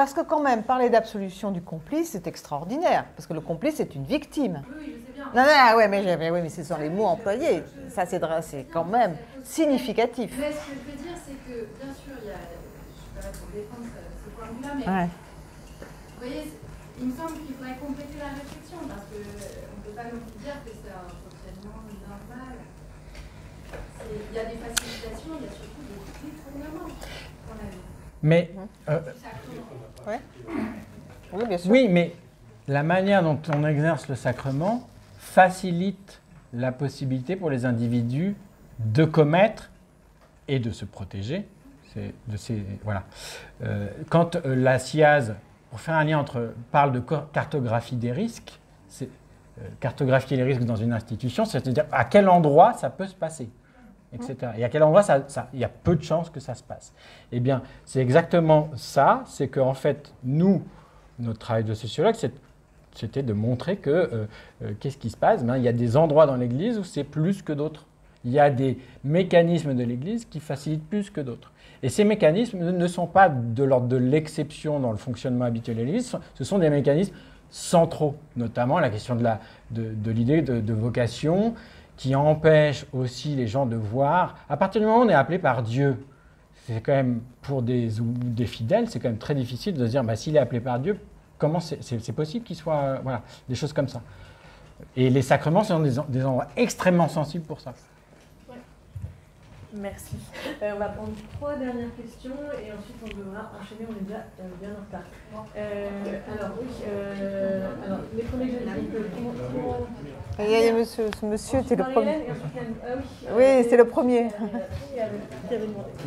[0.00, 3.94] Parce que quand même, parler d'absolution du complice, c'est extraordinaire, parce que le complice est
[3.94, 4.62] une victime.
[4.64, 5.26] Oui, je sais bien.
[5.34, 7.62] Non, non, ah ouais, mais, mais, mais ce sont les mots employés.
[7.90, 10.32] Ça, c'est quand même significatif.
[10.40, 12.96] Mais ce que je veux dire, c'est que, bien sûr, il y a, je ne
[12.96, 16.48] suis pas là pour défendre ce, point de vue-là, mais vous voyez,
[16.96, 20.56] il me semble qu'il faudrait compléter la réflexion, parce qu'on ne peut pas nous dire
[20.64, 21.76] que c'est un fonctionnement
[22.08, 22.56] normal.
[24.08, 27.84] Il y a des facilitations, il y a surtout des détournements qu'on a vu.
[28.22, 28.50] Mais
[28.88, 29.00] euh,
[31.66, 32.14] oui, mais
[32.68, 34.88] la manière dont on exerce le sacrement
[35.18, 36.20] facilite
[36.52, 38.36] la possibilité pour les individus
[38.78, 39.70] de commettre
[40.48, 41.46] et de se protéger.
[42.28, 43.04] De ces, voilà.
[43.64, 45.34] Euh, quand euh, la SIAZ,
[45.70, 49.08] pour faire un lien entre, parle de cartographie des risques, c'est
[49.60, 53.50] euh, cartographier les risques dans une institution, c'est-à-dire à quel endroit ça peut se passer
[54.12, 54.52] etc.
[54.58, 56.92] Et à quel endroit ça, il y a peu de chances que ça se passe.
[57.32, 60.62] Eh bien, c'est exactement ça, c'est qu'en fait, nous,
[61.18, 62.14] notre travail de sociologue,
[62.94, 64.26] c'était de montrer que euh,
[64.62, 65.44] euh, qu'est-ce qui se passe?
[65.44, 67.86] Ben, Il y a des endroits dans l'Église où c'est plus que d'autres.
[68.24, 71.52] Il y a des mécanismes de l'Église qui facilitent plus que d'autres.
[71.82, 75.82] Et ces mécanismes ne sont pas de l'ordre de l'exception dans le fonctionnement habituel de
[75.82, 77.14] l'Église, ce sont des mécanismes
[77.50, 81.54] centraux, notamment la question de l'idée de, vocation,
[82.00, 84.34] qui empêche aussi les gens de voir.
[84.48, 86.02] À partir du moment où on est appelé par Dieu,
[86.66, 90.02] c'est quand même pour des, des fidèles, c'est quand même très difficile de se dire,
[90.02, 90.98] bah, s'il est appelé par Dieu,
[91.36, 93.20] comment c'est possible qu'il soit, euh, voilà,
[93.50, 94.00] des choses comme ça.
[94.96, 97.74] Et les sacrements sont des, des endroits extrêmement sensibles pour ça.
[99.72, 100.16] Merci.
[100.62, 104.24] Euh, on va prendre trois dernières questions et ensuite on devra enchaîner, on est déjà
[104.40, 105.06] euh, bien en retard.
[105.56, 106.68] alors oui,
[107.86, 108.98] alors, les premiers que
[110.38, 112.18] il y a monsieur, ce monsieur, c'était le premier.
[113.36, 114.28] oui, c'est le premier.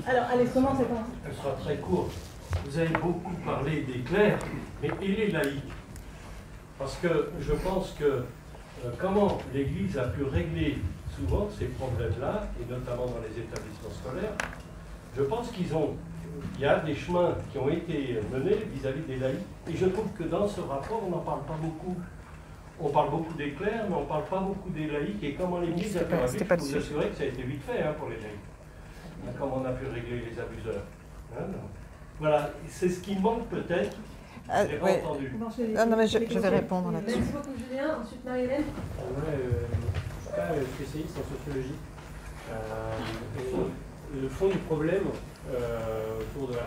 [0.08, 0.84] Alors, allez, commencez.
[1.26, 2.12] Elle sera très courte.
[2.66, 4.40] Vous avez beaucoup parlé des clercs,
[4.82, 5.64] mais et les laïcs
[6.80, 10.78] Parce que je pense que euh, comment l'Église a pu régler
[11.16, 14.34] souvent ces problèmes-là, et notamment dans les établissements scolaires,
[15.16, 15.92] je pense qu'ils ont,
[16.56, 19.86] il y a des chemins qui ont été menés vis-à-vis -vis des laïcs, et je
[19.86, 21.96] trouve que dans ce rapport, on n'en parle pas beaucoup
[22.82, 25.24] on parle beaucoup des clercs, mais on ne parle pas beaucoup des laïcs.
[25.24, 27.62] Et comment l'Église a pu régler, je peux vous assurer que ça a été vite
[27.64, 29.38] fait hein, pour les laïcs.
[29.40, 30.84] Comment on a pu régler les abuseurs.
[31.38, 31.44] Hein,
[32.20, 33.98] voilà, c'est ce qui manque peut-être.
[34.50, 35.32] Ah, pas entendu.
[35.40, 37.18] Non, non, mais je, vais répondre là-dessus.
[37.20, 37.98] Merci beaucoup Julien.
[38.02, 38.62] Ensuite Marie-Hélène.
[38.62, 39.66] Ouais, euh,
[40.34, 41.78] suis pas spécialiste en sociologie.
[42.50, 42.94] Euh,
[44.22, 45.06] le fond du problème
[45.50, 46.66] euh, autour de la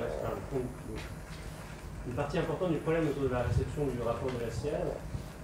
[2.06, 4.86] une partie importante du problème autour de la réception du rapport de la CIAL,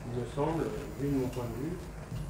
[0.06, 0.62] il me semble,
[1.00, 1.76] vu de mon point de vue,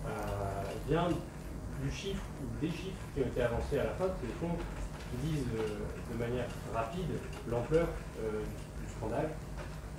[0.07, 5.29] euh, vient du chiffre ou des chiffres qui ont été avancés à la fin, qui
[5.29, 7.13] disent de manière rapide
[7.51, 9.29] l'ampleur du scandale,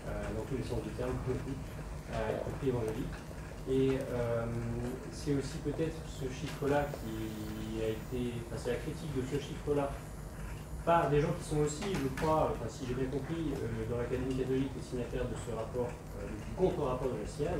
[0.07, 3.22] dans tous les sens du terme, y compris évangélique.
[3.69, 3.97] Et
[5.11, 9.89] c'est aussi peut-être ce chiffre-là qui a été, enfin c'est la critique de ce chiffre-là
[10.85, 13.53] par des gens qui sont aussi, je crois, enfin, si j'ai bien compris,
[13.89, 15.87] dans l'Académie catholique et signataires de ce rapport
[16.57, 17.59] contre-rapport de la CIAL,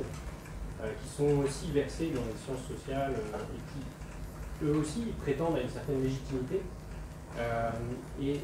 [0.82, 5.56] euh, qui sont aussi versés dans les sciences sociales euh, et qui, eux aussi, prétendent
[5.56, 6.62] à une certaine légitimité.
[7.38, 7.70] Euh,
[8.20, 8.40] et,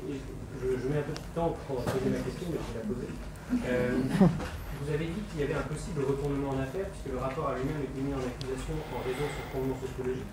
[0.62, 3.88] je, mets un peu de temps pour poser ma question, mais je vais la
[4.26, 4.48] poser.
[4.80, 7.54] Vous avez dit qu'il y avait un possible retournement en affaires, puisque le rapport à
[7.54, 10.32] lui-même était mis en accusation en raison de son fondement sociologique.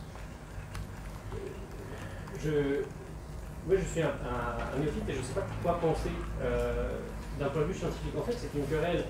[2.39, 2.87] Je,
[3.67, 6.95] moi, je suis un, un, néophyte et je ne sais pas quoi penser euh,
[7.39, 8.15] d'un point de vue scientifique.
[8.15, 9.03] En fait, c'est une querelle,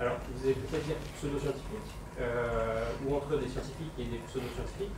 [0.00, 4.96] alors vous allez peut-être dire pseudo-scientifique, euh, ou entre des scientifiques et des pseudo-scientifiques,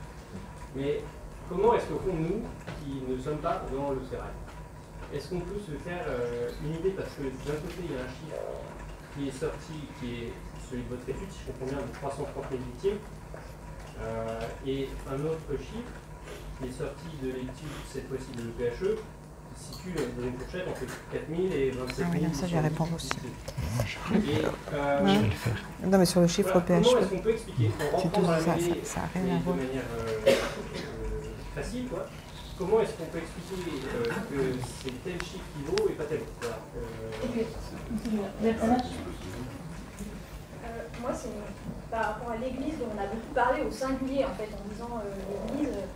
[0.75, 1.05] mais
[1.51, 2.41] comment est-ce qu'au fond, nous,
[2.81, 4.33] qui ne sommes pas dans le sérail,
[5.13, 6.97] est-ce qu'on peut se faire euh, une idée?
[6.97, 8.41] Parce que d'un côté, il y a un chiffre
[9.15, 10.33] qui est sorti, qui est
[10.71, 12.99] celui de votre étude, si je comprends bien, de 330 000 victimes,
[14.67, 15.95] et un autre chiffre
[16.61, 18.97] qui est sorti de l'étude, cette fois-ci de l'EPHE,
[19.55, 20.81] qui situe dans une fourchette entre
[21.13, 22.09] 4 000 et 27 000.
[22.11, 23.11] Ah oui, ça, je vais répondre aussi.
[24.15, 25.17] Et, euh,
[25.85, 26.85] Non, mais sur le chiffre voilà, EPHE.
[26.89, 29.33] Comment est-ce qu'on peut expliquer En rentrant dans la ça, ça, ça a rien mais
[29.33, 29.57] à voir.
[29.57, 30.33] de manière euh, euh,
[31.55, 32.07] facile, quoi.
[32.63, 36.21] Comment est-ce qu'on peut expliquer euh, que c'est tel chiffre qui vaut et pas tel
[36.23, 38.31] autre voilà.
[38.41, 38.95] Merci.
[40.63, 41.35] Euh, moi, c'est
[41.91, 44.95] par rapport à l'Église dont on a beaucoup parlé au singulier, en fait, en disant
[44.95, 45.75] euh, l'Église.
[45.75, 45.91] euh,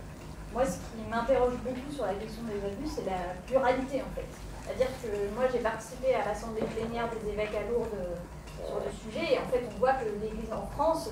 [0.51, 4.27] moi, ce qui m'interroge beaucoup sur la question des abus, c'est la pluralité, en fait.
[4.27, 5.07] C'est-à-dire que
[5.39, 8.19] moi, j'ai participé à l'assemblée plénière des évêques à Lourdes euh,
[8.67, 11.11] sur le sujet, et en fait, on voit que l'Église en France,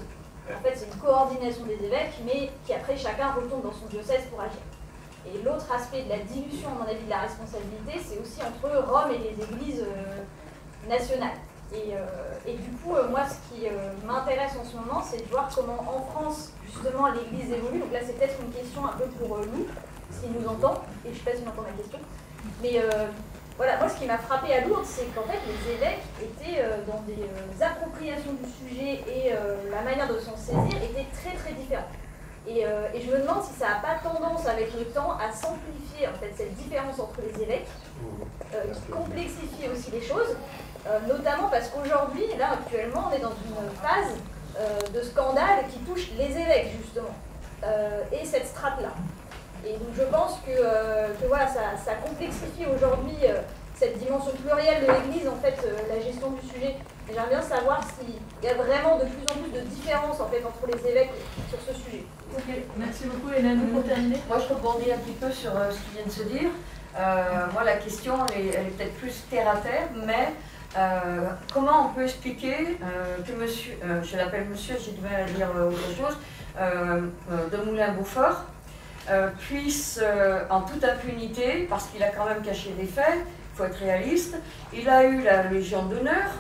[0.52, 4.28] en fait, c'est une coordination des évêques, mais qui après, chacun retombe dans son diocèse
[4.30, 4.60] pour agir.
[5.34, 8.70] Et l'autre aspect de la dilution, à mon avis, de la responsabilité, c'est aussi entre
[8.86, 10.24] Rome et les églises euh,
[10.88, 11.38] nationales.
[11.74, 13.66] Et, euh, et du coup, euh, moi, ce qui
[14.06, 17.80] m'intéresse en ce moment, c'est de voir comment en France, justement, l'Église évolue.
[17.80, 19.66] Donc là, c'est peut-être une question un peu pour nous,
[20.12, 22.00] s'il nous entend, et je ne sais pas entend ma question.
[22.62, 22.80] Mais
[23.58, 27.02] voilà, moi, ce qui m'a frappé à Lourdes, c'est qu'en fait, les évêques étaient dans
[27.08, 29.34] des appropriations du sujet et
[29.72, 31.86] la manière de s'en saisir était très, très différente.
[32.48, 35.32] Et, euh, et je me demande si ça n'a pas tendance avec le temps à
[35.32, 37.68] s'amplifier en fait cette différence entre les évêques,
[38.54, 40.36] euh, qui complexifie aussi les choses,
[40.88, 44.14] euh, notamment parce qu'aujourd'hui, là actuellement, on est dans une phase
[44.94, 47.14] de scandale qui touche les évêques justement,
[48.14, 48.94] et cette strate-là.
[49.66, 50.56] Et donc je pense que,
[51.20, 53.18] que voilà, ça, ça complexifie aujourd'hui
[53.78, 55.58] cette dimension plurielle de l'Église, en fait,
[55.90, 56.78] la gestion du sujet.
[57.10, 60.30] Et J'aimerais bien savoir s'il y a vraiment de plus en plus de différences en
[60.30, 61.12] fait, entre les évêques
[61.50, 62.06] sur ce sujet.
[62.34, 62.44] Ok,
[62.78, 63.68] merci beaucoup Hélène.
[63.70, 66.24] Pour terminer Moi, je rebondis un petit peu sur euh, ce qui vient de se
[66.24, 66.50] dire.
[66.98, 70.34] Euh, moi, la question, elle est, peut-être plus terre à terre, mais
[70.78, 72.78] euh, comment on peut expliquer
[73.26, 76.18] que monsieur, je l'appelle monsieur, j'ai du à dire autre chose,
[76.58, 78.46] de Moulin-Beaufort,
[79.40, 80.02] puisse,
[80.50, 83.20] en toute impunité, parce qu'il a quand même caché des faits,
[83.54, 84.38] il faut être réaliste,
[84.74, 86.32] il a eu la Légion d'honneur.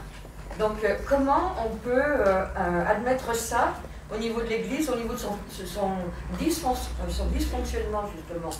[0.57, 0.77] Donc,
[1.07, 2.23] comment on peut
[2.89, 3.73] admettre ça
[4.13, 5.91] au niveau de l'Église, au niveau de son, son,
[6.41, 8.51] euh, son dysfonctionnement, justement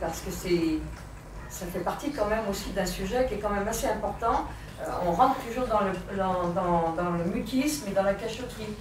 [0.00, 3.86] Parce que ça fait partie quand même aussi d'un sujet qui est quand même assez
[3.86, 4.44] important.
[4.80, 8.74] Euh, on rentre toujours dans le, dans- dans le mutisme et dans la cachotterie.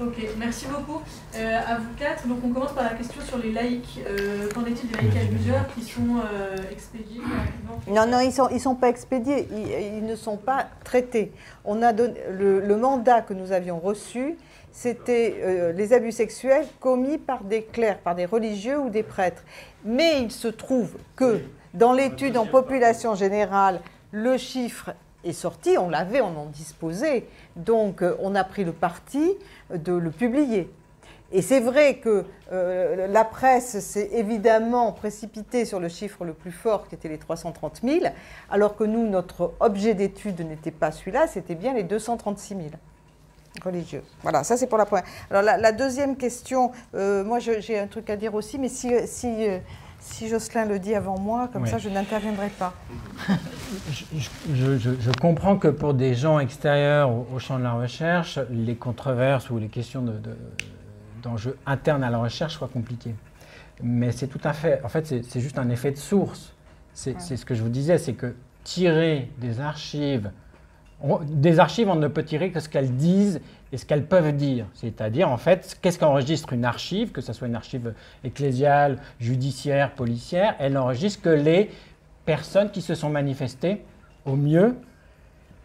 [0.00, 1.02] Ok, merci beaucoup.
[1.36, 4.00] Euh, à vous quatre, donc on commence par la question sur les laïcs.
[4.06, 7.20] Euh, Qu'en est-il des laïcs abuseurs qui sont euh, expédiés
[7.86, 11.32] Non, non, ils ne sont, ils sont pas expédiés, ils, ils ne sont pas traités.
[11.66, 14.38] On a donné, le, le mandat que nous avions reçu,
[14.72, 19.42] c'était euh, les abus sexuels commis par des clercs, par des religieux ou des prêtres.
[19.84, 21.40] Mais il se trouve que
[21.74, 23.80] dans l'étude en population générale,
[24.12, 24.92] le chiffre
[25.24, 27.26] est sorti, on l'avait, on en disposait.
[27.56, 29.34] Donc euh, on a pris le parti
[29.74, 30.70] de le publier.
[31.32, 36.50] Et c'est vrai que euh, la presse s'est évidemment précipitée sur le chiffre le plus
[36.50, 38.00] fort, qui était les 330 000,
[38.50, 42.68] alors que nous, notre objet d'étude n'était pas celui-là, c'était bien les 236 000
[43.64, 44.02] religieux.
[44.22, 45.04] Voilà, ça c'est pour la première.
[45.30, 48.92] Alors la, deuxième question, euh, moi j'ai un truc à dire aussi, mais si,
[50.00, 52.72] si Jocelyn le dit avant moi, comme ça je n'interviendrai pas.
[53.92, 54.04] Je,
[54.54, 58.38] je- je- je comprends que pour des gens extérieurs au, au champ de la recherche,
[58.50, 60.36] les controverses ou les questions de- de-
[61.22, 63.14] d'enjeux internes à la recherche soient compliquées.
[63.82, 66.52] Mais c'est tout à fait, en fait, c'est juste un effet de source.
[66.92, 70.30] C'est ce que je vous disais, c'est que tirer des archives,
[71.02, 73.40] on- des archives, on ne peut tirer que ce qu'elles disent
[73.72, 74.66] et ce qu'elles peuvent dire.
[74.74, 77.94] C'est-à-dire, en fait, qu'est-ce qu'enregistre une archive, que ce soit une archive
[78.24, 81.70] ecclésiale, judiciaire, policière, elle n'enregistre que les
[82.24, 83.82] personnes qui se sont manifestées
[84.24, 84.76] au mieux,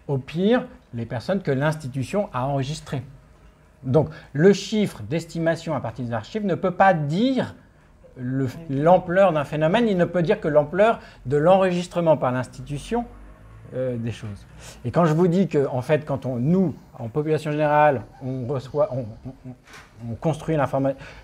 [0.07, 3.03] au pire, les personnes que l'institution a enregistrées.
[3.83, 7.55] Donc le chiffre d'estimation à partir des archives ne peut pas dire
[8.17, 13.05] le- l'ampleur d'un phénomène, il ne peut dire que l'ampleur de l'enregistrement par l'institution
[13.73, 14.45] euh, des choses.
[14.83, 18.45] Et quand je vous dis que, en fait, quand on, nous, en population générale, on
[20.19, 20.57] construit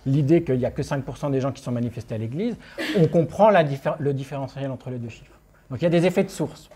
[0.06, 2.56] l'idée qu'il n'y a que 5% des gens qui sont manifestés à l'Église,
[2.98, 5.40] on comprend le différentiel entre les deux chiffres.
[5.70, 6.70] Donc il y a des effets de source.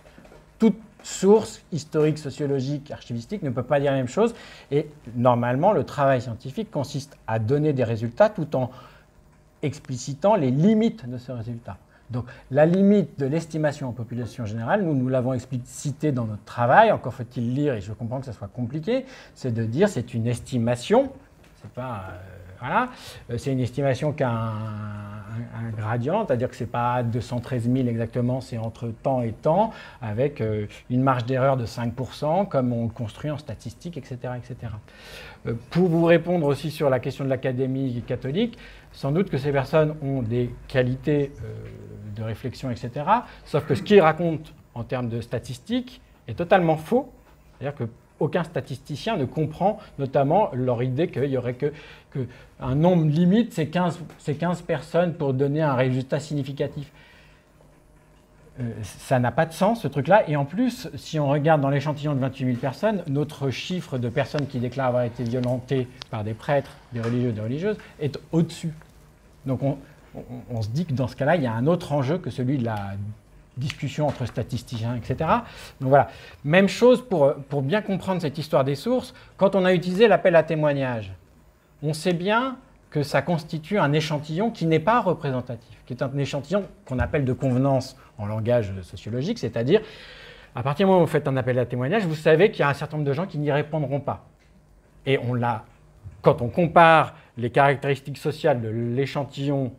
[0.59, 4.33] Tout source historique, sociologique, archivistique ne peut pas dire la même chose.
[4.71, 8.71] Et normalement, le travail scientifique consiste à donner des résultats tout en
[9.61, 11.77] explicitant les limites de ce résultat.
[12.11, 16.91] Donc la limite de l'estimation en population générale, nous, nous l'avons explicité dans notre travail,
[16.91, 20.27] encore faut-il lire, et je comprends que ce soit compliqué, c'est de dire c'est une
[20.27, 21.11] estimation,
[21.61, 22.03] c'est pas...
[22.11, 22.89] Euh, voilà,
[23.29, 27.87] euh, c'est une estimation qui a un, gradient, c'est-à-dire que ce n'est pas 213 000
[27.87, 29.71] exactement, c'est entre temps et temps,
[30.01, 34.17] avec euh, une marge d'erreur de 5%, comme on le construit en statistique, etc.
[34.37, 34.71] etc.
[35.69, 38.57] Pour vous répondre aussi sur la question de l'académie catholique,
[38.91, 41.31] sans doute que ces personnes ont des qualités
[42.15, 43.05] de réflexion, etc.
[43.43, 47.11] Sauf que ce qu'ils racontent en termes de statistiques est totalement faux.
[47.59, 47.77] C'est-à-dire
[48.17, 51.71] qu'aucun statisticien ne comprend notamment leur idée qu'il y aurait que,
[52.59, 53.99] un nombre limite, c'est 15,
[54.39, 56.91] 15 personnes pour donner un résultat significatif.
[58.61, 60.29] Euh, ça n'a pas de sens, ce truc-là.
[60.29, 64.07] Et en plus, si on regarde dans l'échantillon de 28 000 personnes, notre chiffre de
[64.07, 68.71] personnes qui déclarent avoir été violentées par des prêtres, des religieux, des religieuses, est au-dessus.
[69.45, 69.77] Donc on,
[70.49, 72.57] on, se dit que dans ce cas-là, il y a un autre enjeu que celui
[72.57, 72.93] de la
[73.57, 75.29] discussion entre statisticiens, etc.
[75.79, 76.09] Donc voilà.
[76.43, 79.13] Même chose pour, pour bien comprendre cette histoire des sources.
[79.37, 81.13] Quand on a utilisé l'appel à témoignage,
[81.81, 82.57] on sait bien
[82.89, 87.25] que ça constitue un échantillon qui n'est pas représentatif, qui est un échantillon qu'on appelle
[87.25, 89.81] de convenance en langage sociologique, c'est-à-dire
[90.55, 92.63] à partir du moment où vous faites un appel à témoignage, vous savez qu'il y
[92.63, 94.25] a un certain nombre de gens qui n'y répondront pas.
[95.05, 95.65] Et on l'a,
[96.21, 99.73] quand on compare les caractéristiques sociales de l'échantillon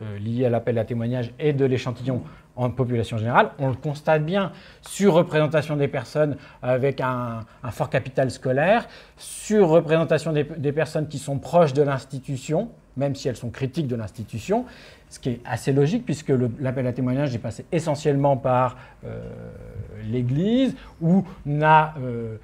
[0.00, 2.22] euh, lié à l'appel à témoignage et de l'échantillon
[2.56, 4.52] en population générale, on le constate bien.
[4.82, 7.40] Surreprésentation des personnes avec un,
[7.70, 8.86] fort capital scolaire,
[9.16, 13.96] surreprésentation des, des personnes qui sont proches de l'institution, même si elles sont critiques de
[13.96, 14.64] l'institution,
[15.08, 19.20] ce qui est assez logique puisque l'appel à témoignage est passé essentiellement par euh,
[20.10, 22.36] l'Église, où n'a euh,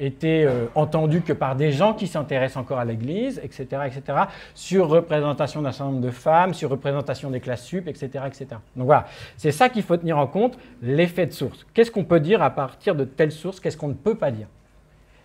[0.00, 4.18] été euh, entendu que par des gens qui s'intéressent encore à l'Église, etc., etc.,
[4.54, 8.46] sur représentation d'un certain nombre de femmes, sur représentation des classes sup, etc., etc.
[8.76, 9.06] Donc voilà,
[9.36, 11.66] c'est ça qu'il faut tenir en compte, l'effet de source.
[11.74, 14.46] Qu'est-ce qu'on peut dire à partir de telle source Qu'est-ce qu'on ne peut pas dire?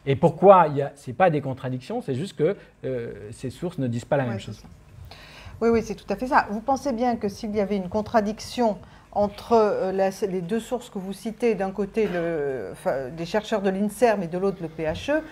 [0.06, 4.06] Et pourquoi ce n'est pas des contradictions, c'est juste que euh, ces sources ne disent
[4.06, 4.62] pas la même chose.
[5.62, 6.48] Oui, oui, c'est tout à fait ça.
[6.52, 8.78] Vous pensez bien que s'il y avait une contradiction
[9.16, 14.28] entre euh, les deux sources que vous citez, d'un côté des chercheurs de l'INSERM et
[14.28, 15.24] de l'autre le PHE,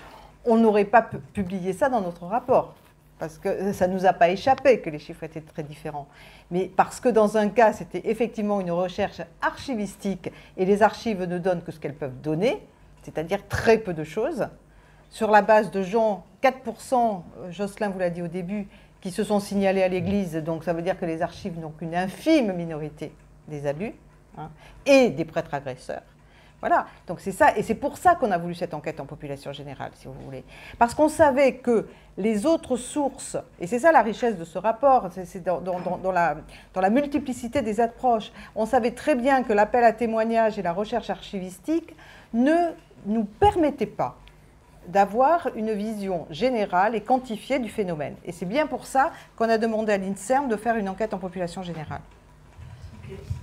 [0.46, 2.76] on n'aurait pas publié ça dans notre rapport.
[3.20, 6.08] Parce que ça ne nous a pas échappé que les chiffres étaient très différents.
[6.52, 11.38] Mais parce que dans un cas, c'était effectivement une recherche archivistique et les archives ne
[11.38, 12.60] donnent que ce qu'elles peuvent donner,
[13.04, 14.48] c'est-à-dire très peu de choses.
[15.10, 18.68] Sur la base de gens, 4%, Jocelyn vous l'a dit au début,
[19.00, 21.94] qui se sont signalés à l'Église, donc ça veut dire que les archives n'ont qu'une
[21.96, 23.14] infime minorité
[23.48, 23.94] des abus
[24.38, 24.50] hein,
[24.86, 26.04] et des prêtres agresseurs.
[26.64, 29.52] Voilà, donc c'est ça, et c'est pour ça qu'on a voulu cette enquête en population
[29.52, 30.46] générale, si vous voulez.
[30.80, 35.10] Parce qu'on savait que les autres sources, et c'est ça la richesse de ce rapport,
[35.12, 35.60] c'est dans,
[36.14, 36.38] la,
[36.74, 40.72] dans, la, multiplicité des approches, on savait très bien que l'appel à témoignage et la
[40.72, 41.94] recherche archivistique
[42.34, 42.72] ne
[43.08, 44.16] nous permettaient pas
[44.88, 48.16] d'avoir une vision générale et quantifiée du phénomène.
[48.24, 51.18] Et c'est bien pour ça qu'on a demandé à l'INSERM de faire une enquête en
[51.20, 52.00] population générale.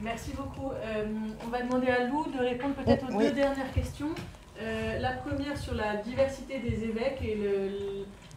[0.02, 0.70] Merci beaucoup.
[0.70, 1.05] Euh,
[1.44, 4.14] on va demander à Lou de répondre peut-être aux deux dernières questions.
[4.60, 7.36] Euh, la première sur la diversité des évêques et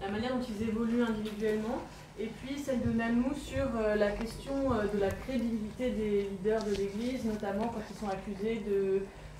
[0.02, 1.80] la manière dont ils évoluent individuellement.
[2.19, 4.53] Et puis celle de Nanou sur euh, la question
[4.94, 8.61] de la crédibilité des leaders de l'Église, notamment quand ils sont accusés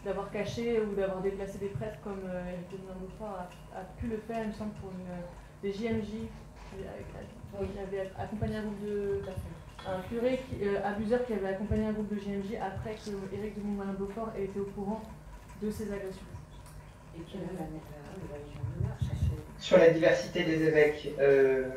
[0.06, 4.40] d'avoir caché ou d'avoir déplacé des prêtres comme Eric de a, a, pu le faire,
[4.44, 4.92] il me semble, pour
[5.62, 6.28] des JMJ
[6.72, 9.22] qui avait accompagné un groupe de
[9.88, 13.56] un curé qui, euh, abuseur qui avait accompagné un groupe de GMJ après que Éric
[13.58, 15.02] de Montmalin-Beaufort ait été au courant
[15.62, 16.22] de ces agressions.
[17.18, 17.38] Et qui
[19.60, 21.68] Sur la diversité des évêques, euh,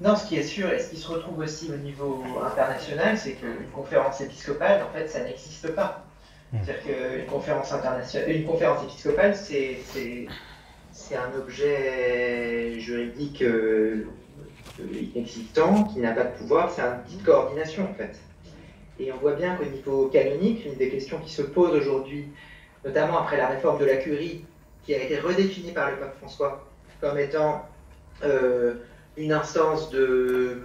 [0.00, 3.32] non, ce qui est sûr et ce qui se retrouve aussi au niveau international, c'est
[3.32, 6.04] qu'une conférence épiscopale, en fait, ça n'existe pas.
[6.52, 9.78] C'est-à-dire qu'une conférence internationale, une conférence épiscopale, c'est
[11.16, 14.06] un objet juridique euh,
[15.14, 18.18] inexistant, qui n'a pas de pouvoir, c'est un outil de coordination en fait.
[18.98, 22.28] Et on voit bien qu'au niveau canonique, une des questions qui se pose aujourd'hui,
[22.84, 24.44] notamment après la réforme de la curie,
[24.84, 26.66] qui a été redéfinie par le pape François
[27.00, 27.64] comme étant
[28.22, 28.74] euh,
[29.16, 30.58] une instance de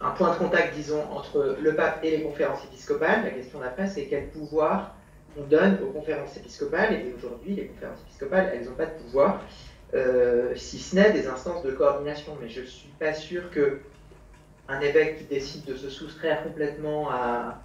[0.00, 3.24] un point de contact, disons, entre le pape et les conférences épiscopales.
[3.24, 4.94] La question d'après, c'est quel pouvoir
[5.36, 6.92] on donne aux conférences épiscopales.
[6.94, 9.42] Et aujourd'hui, les conférences épiscopales, elles n'ont pas de pouvoir.
[9.94, 12.36] Euh, si ce n'est des instances de coordination.
[12.40, 13.80] Mais je ne suis pas sûr que
[14.68, 17.62] un évêque qui décide de se soustraire complètement à,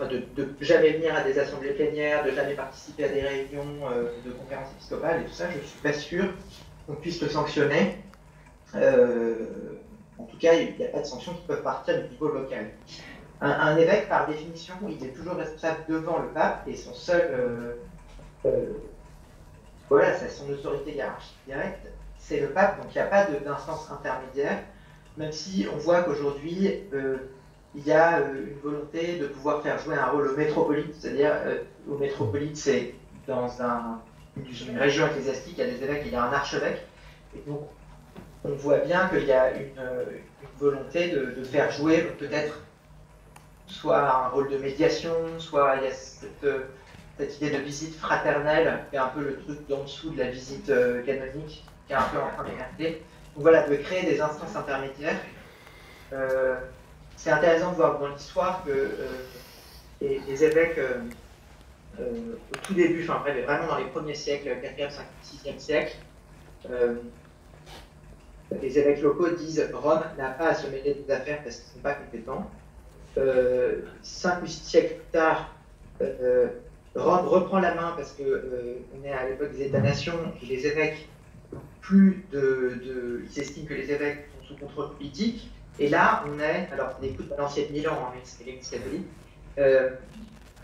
[0.00, 4.10] de, de, jamais venir à des assemblées plénières, de jamais participer à des réunions euh,
[4.24, 6.24] de conférences épiscopales et tout ça, je ne suis pas sûr
[6.86, 7.98] qu'on puisse le sanctionner.
[8.74, 9.36] Euh,
[10.18, 12.72] en tout cas, il n'y a pas de sanctions qui peuvent partir du niveau local.
[13.40, 17.76] Un, évêque, par définition, il est toujours responsable devant le pape et son seul.
[19.86, 21.86] Euh, voilà, c'est son autorité hiérarchique directe,
[22.18, 24.58] c'est le pape, donc il n'y a pas d'instance intermédiaire,
[25.16, 26.82] même si on voit qu'aujourd'hui,
[27.74, 31.32] il y a euh, une volonté de pouvoir faire jouer un rôle au métropolite, c'est-à-dire
[31.46, 31.58] euh,
[31.88, 32.94] au métropolite, c'est
[33.26, 33.48] dans
[34.36, 36.84] une région ecclésiastique, il y a des évêques, il y a un archevêque,
[37.34, 37.60] et donc
[38.44, 39.72] on voit bien qu'il y a une,
[40.58, 42.62] volonté de, faire jouer peut-être
[43.66, 46.46] soit un rôle de médiation, soit il y a cette,
[47.18, 50.68] idée de visite fraternelle, qui est un peu le truc d'en dessous de la visite
[50.70, 53.02] euh, canonique, qui est un peu en train d'émerger.
[53.34, 55.20] Donc voilà, de créer des instances intermédiaires
[57.16, 59.08] c'est intéressant de voir dans l'histoire que euh,
[60.00, 61.00] les, évêques, euh,
[61.98, 65.96] euh, au tout début, enfin vraiment dans les premiers siècles, 4e, 5e, 6e siècle,
[68.62, 71.74] les évêques locaux disent Rome n'a pas à se mêler des affaires parce qu'ils ne
[71.74, 72.50] sont pas compétents.
[74.02, 75.52] cinq ou six siècles plus tard,
[76.96, 81.08] Reprend la main parce qu'on est à l'époque des États-nations et les évêques
[81.80, 86.68] plus de, Ils estiment que les évêques sont sous contrôle politique et là, on est,
[86.72, 89.06] alors des coups de balancier de Milan, hein, l'église catholique,
[89.58, 89.90] euh,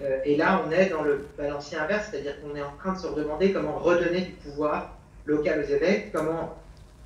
[0.03, 2.99] euh, et là, on est dans le balancier inverse, c'est-à-dire qu'on est en train de
[2.99, 4.97] se redemander comment redonner du pouvoir
[5.27, 6.57] local aux évêques, comment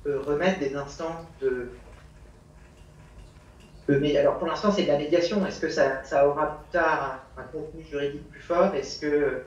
[0.05, 1.69] euh, remettre des instances de,
[4.17, 5.45] alors pour l'instant, c'est de la médiation.
[5.45, 9.43] Est-ce que ça, aura plus tard un, contenu juridique plus fort Est-ce que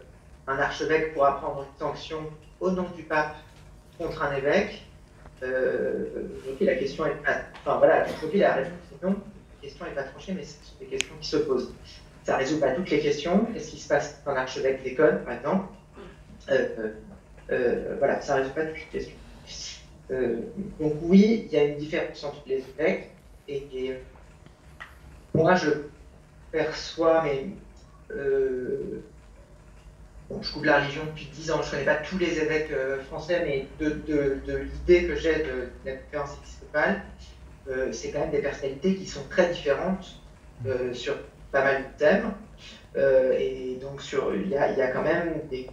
[0.46, 2.18] un archevêque pourra prendre une sanction
[2.60, 3.36] au nom du pape
[3.98, 4.82] contre un évêque
[5.42, 6.04] euh,
[6.60, 7.44] la question est pas.
[7.60, 9.12] Enfin voilà, la réponse est non.
[9.12, 11.72] La question n'est pas tranchée, mais ce sont des questions qui se posent.
[12.24, 13.46] Ça ne résout pas toutes les questions.
[13.46, 15.64] Qu'est-ce qui se passe quand l'archevêque déconne, par exemple
[16.50, 16.90] euh, euh,
[17.50, 19.16] euh, Voilà, ça ne résout pas toutes les questions.
[20.78, 23.10] donc oui, il y a une différence entre les évêques
[23.48, 23.98] et, et
[25.34, 25.70] moi je
[26.50, 27.46] perçois, mais
[30.42, 33.02] je couvre la religion depuis 10 ans, je ne connais pas tous les évêques euh,
[33.04, 37.02] français, mais de, l'idée que j'ai de, la conférence épiscopale,
[37.68, 40.16] euh, c'est quand même des personnalités qui sont très différentes
[40.66, 41.16] euh, sur
[41.52, 42.32] pas mal de thèmes.
[43.38, 44.00] et donc,
[44.34, 45.68] il y a, quand même des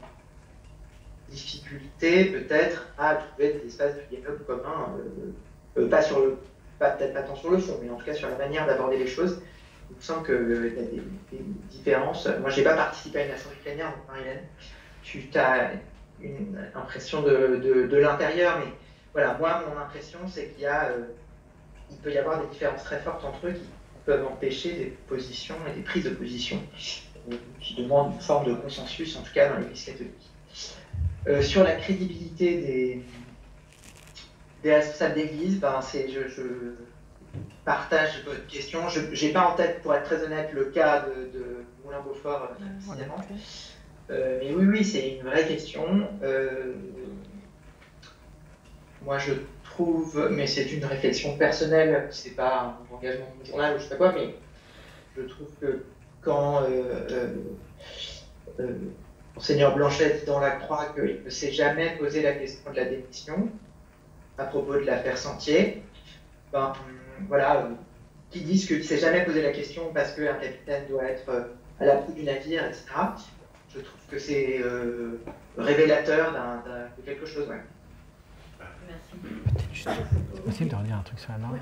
[1.30, 4.96] difficultés peut-être à trouver des espaces de dialogue communs,
[5.90, 6.38] pas sur le,
[6.80, 9.08] peut-être pas tant sur le fond, mais en tout cas sur la manière d'aborder les
[9.08, 9.40] choses
[9.90, 12.28] il me semble qu'il y a des, différences.
[12.42, 14.44] Moi, je n'ai pas participé à une assemblée plénière, donc Marilène,
[15.04, 15.72] tu as
[16.22, 18.72] une impression de, de, l'intérieur, mais
[19.14, 21.06] voilà, moi, mon impression, c'est qu'il y a, euh,
[21.92, 23.68] il peut y avoir des différences très fortes entre eux qui
[24.06, 26.62] peuvent empêcher des positions et des prises de position
[27.32, 30.14] euh, qui demandent une forme de consensus, en tout cas dans l'Église catholique.
[31.28, 33.04] Euh, sur la crédibilité des,
[34.64, 36.44] des responsables d'Église, ben, je, je
[37.66, 38.88] partage votre question.
[38.88, 43.16] Je n'ai pas en tête, pour être très honnête, le cas de, Moulin-Beaufort euh, précisément.
[44.10, 46.08] Euh, mais oui, oui, c'est une vraie question.
[46.24, 46.74] Euh,
[49.02, 49.34] moi, je
[49.64, 53.90] trouve, mais c'est une réflexion personnelle, c'est pas un engagement de journal ou je sais
[53.90, 54.34] pas quoi, mais
[55.16, 55.84] je trouve que
[56.22, 56.64] quand
[59.36, 62.86] Monseigneur Blanchet dit dans la Croix qu'il ne s'est jamais posé la question de la
[62.86, 63.50] démission
[64.38, 65.84] à propos de l'affaire Sentier,
[66.52, 66.74] ben,
[67.28, 67.70] voilà, euh,
[68.30, 71.44] qui disent qu'il ne s'est jamais posé la question parce qu'un capitaine doit être euh,
[71.80, 72.86] à la proue du navire, etc.
[73.74, 75.22] Je trouve que c'est euh,
[75.58, 76.34] révélateur
[76.98, 77.48] de quelque chose.
[77.48, 77.62] Ouais.
[78.88, 79.98] Merci.
[80.46, 81.60] Possible de redire un truc sur la norme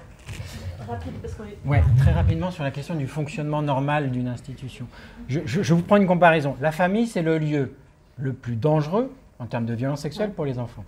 [1.66, 4.88] Ouais, très rapidement sur la question du fonctionnement normal d'une institution.
[5.28, 6.56] Je, je, vous prends une comparaison.
[6.62, 7.74] La famille, c'est le lieu
[8.18, 10.86] le plus dangereux en termes de violence sexuelle pour les enfants.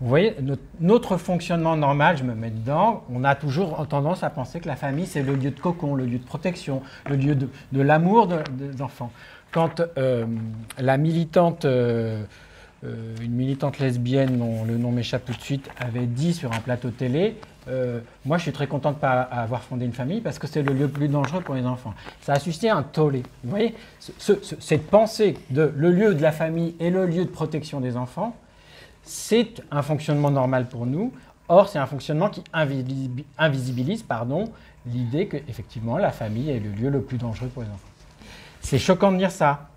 [0.00, 0.36] Vous voyez,
[0.78, 4.76] notre, fonctionnement normal, je me mets dedans, on a toujours tendance à penser que la
[4.76, 7.48] famille, c'est le lieu de cocon, le lieu de protection, le lieu de,
[7.80, 9.10] l'amour des enfants.
[9.52, 10.26] Quand euh,
[10.78, 12.22] la militante, euh,
[12.84, 16.60] euh, une militante lesbienne, dont le nom m'échappe tout de suite, avait dit sur un
[16.60, 17.36] plateau télé,
[18.24, 20.72] moi je suis très contente de pas avoir fondé une famille parce que c'est le
[20.72, 21.94] lieu plus dangereux pour les enfants.
[22.20, 23.24] Ça a suscité un tollé.
[23.42, 27.80] Vous voyez, cette pensée de le lieu de la famille et le lieu de protection
[27.80, 28.36] des enfants,
[29.06, 31.12] c'est un fonctionnement normal pour nous.
[31.48, 32.42] Or, c'est un fonctionnement qui
[33.38, 34.52] invisibilise pardon,
[34.84, 37.78] l'idée que effectivement la famille est le lieu le plus dangereux pour les enfants.
[38.60, 39.68] C'est choquant de dire ça.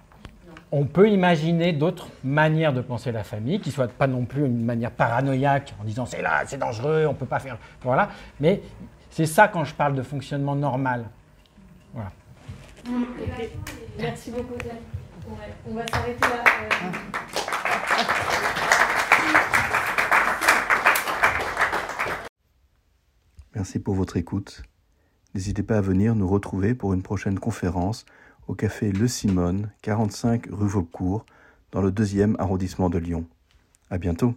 [0.72, 4.45] On peut imaginer d'autres manières de penser la famille, qui ne soient pas non plus
[4.45, 7.57] une manière paranoïaque, en disant c'est là, c'est dangereux, on ne peut pas faire.
[7.84, 8.10] Voilà.
[8.39, 8.61] Mais
[9.11, 11.06] c'est ça quand je parle de fonctionnement normal.
[11.93, 12.11] Voilà.
[13.99, 14.53] Merci beaucoup.
[14.53, 16.43] Ouais, on va s'arrêter là.
[23.55, 24.61] Merci pour votre écoute.
[25.34, 28.05] N'hésitez pas à venir nous retrouver pour une prochaine conférence
[28.47, 31.26] au café Le Simone, 45 rue Vaucourt,
[31.71, 33.26] dans le deuxième arrondissement de Lyon.
[33.89, 34.35] À bientôt.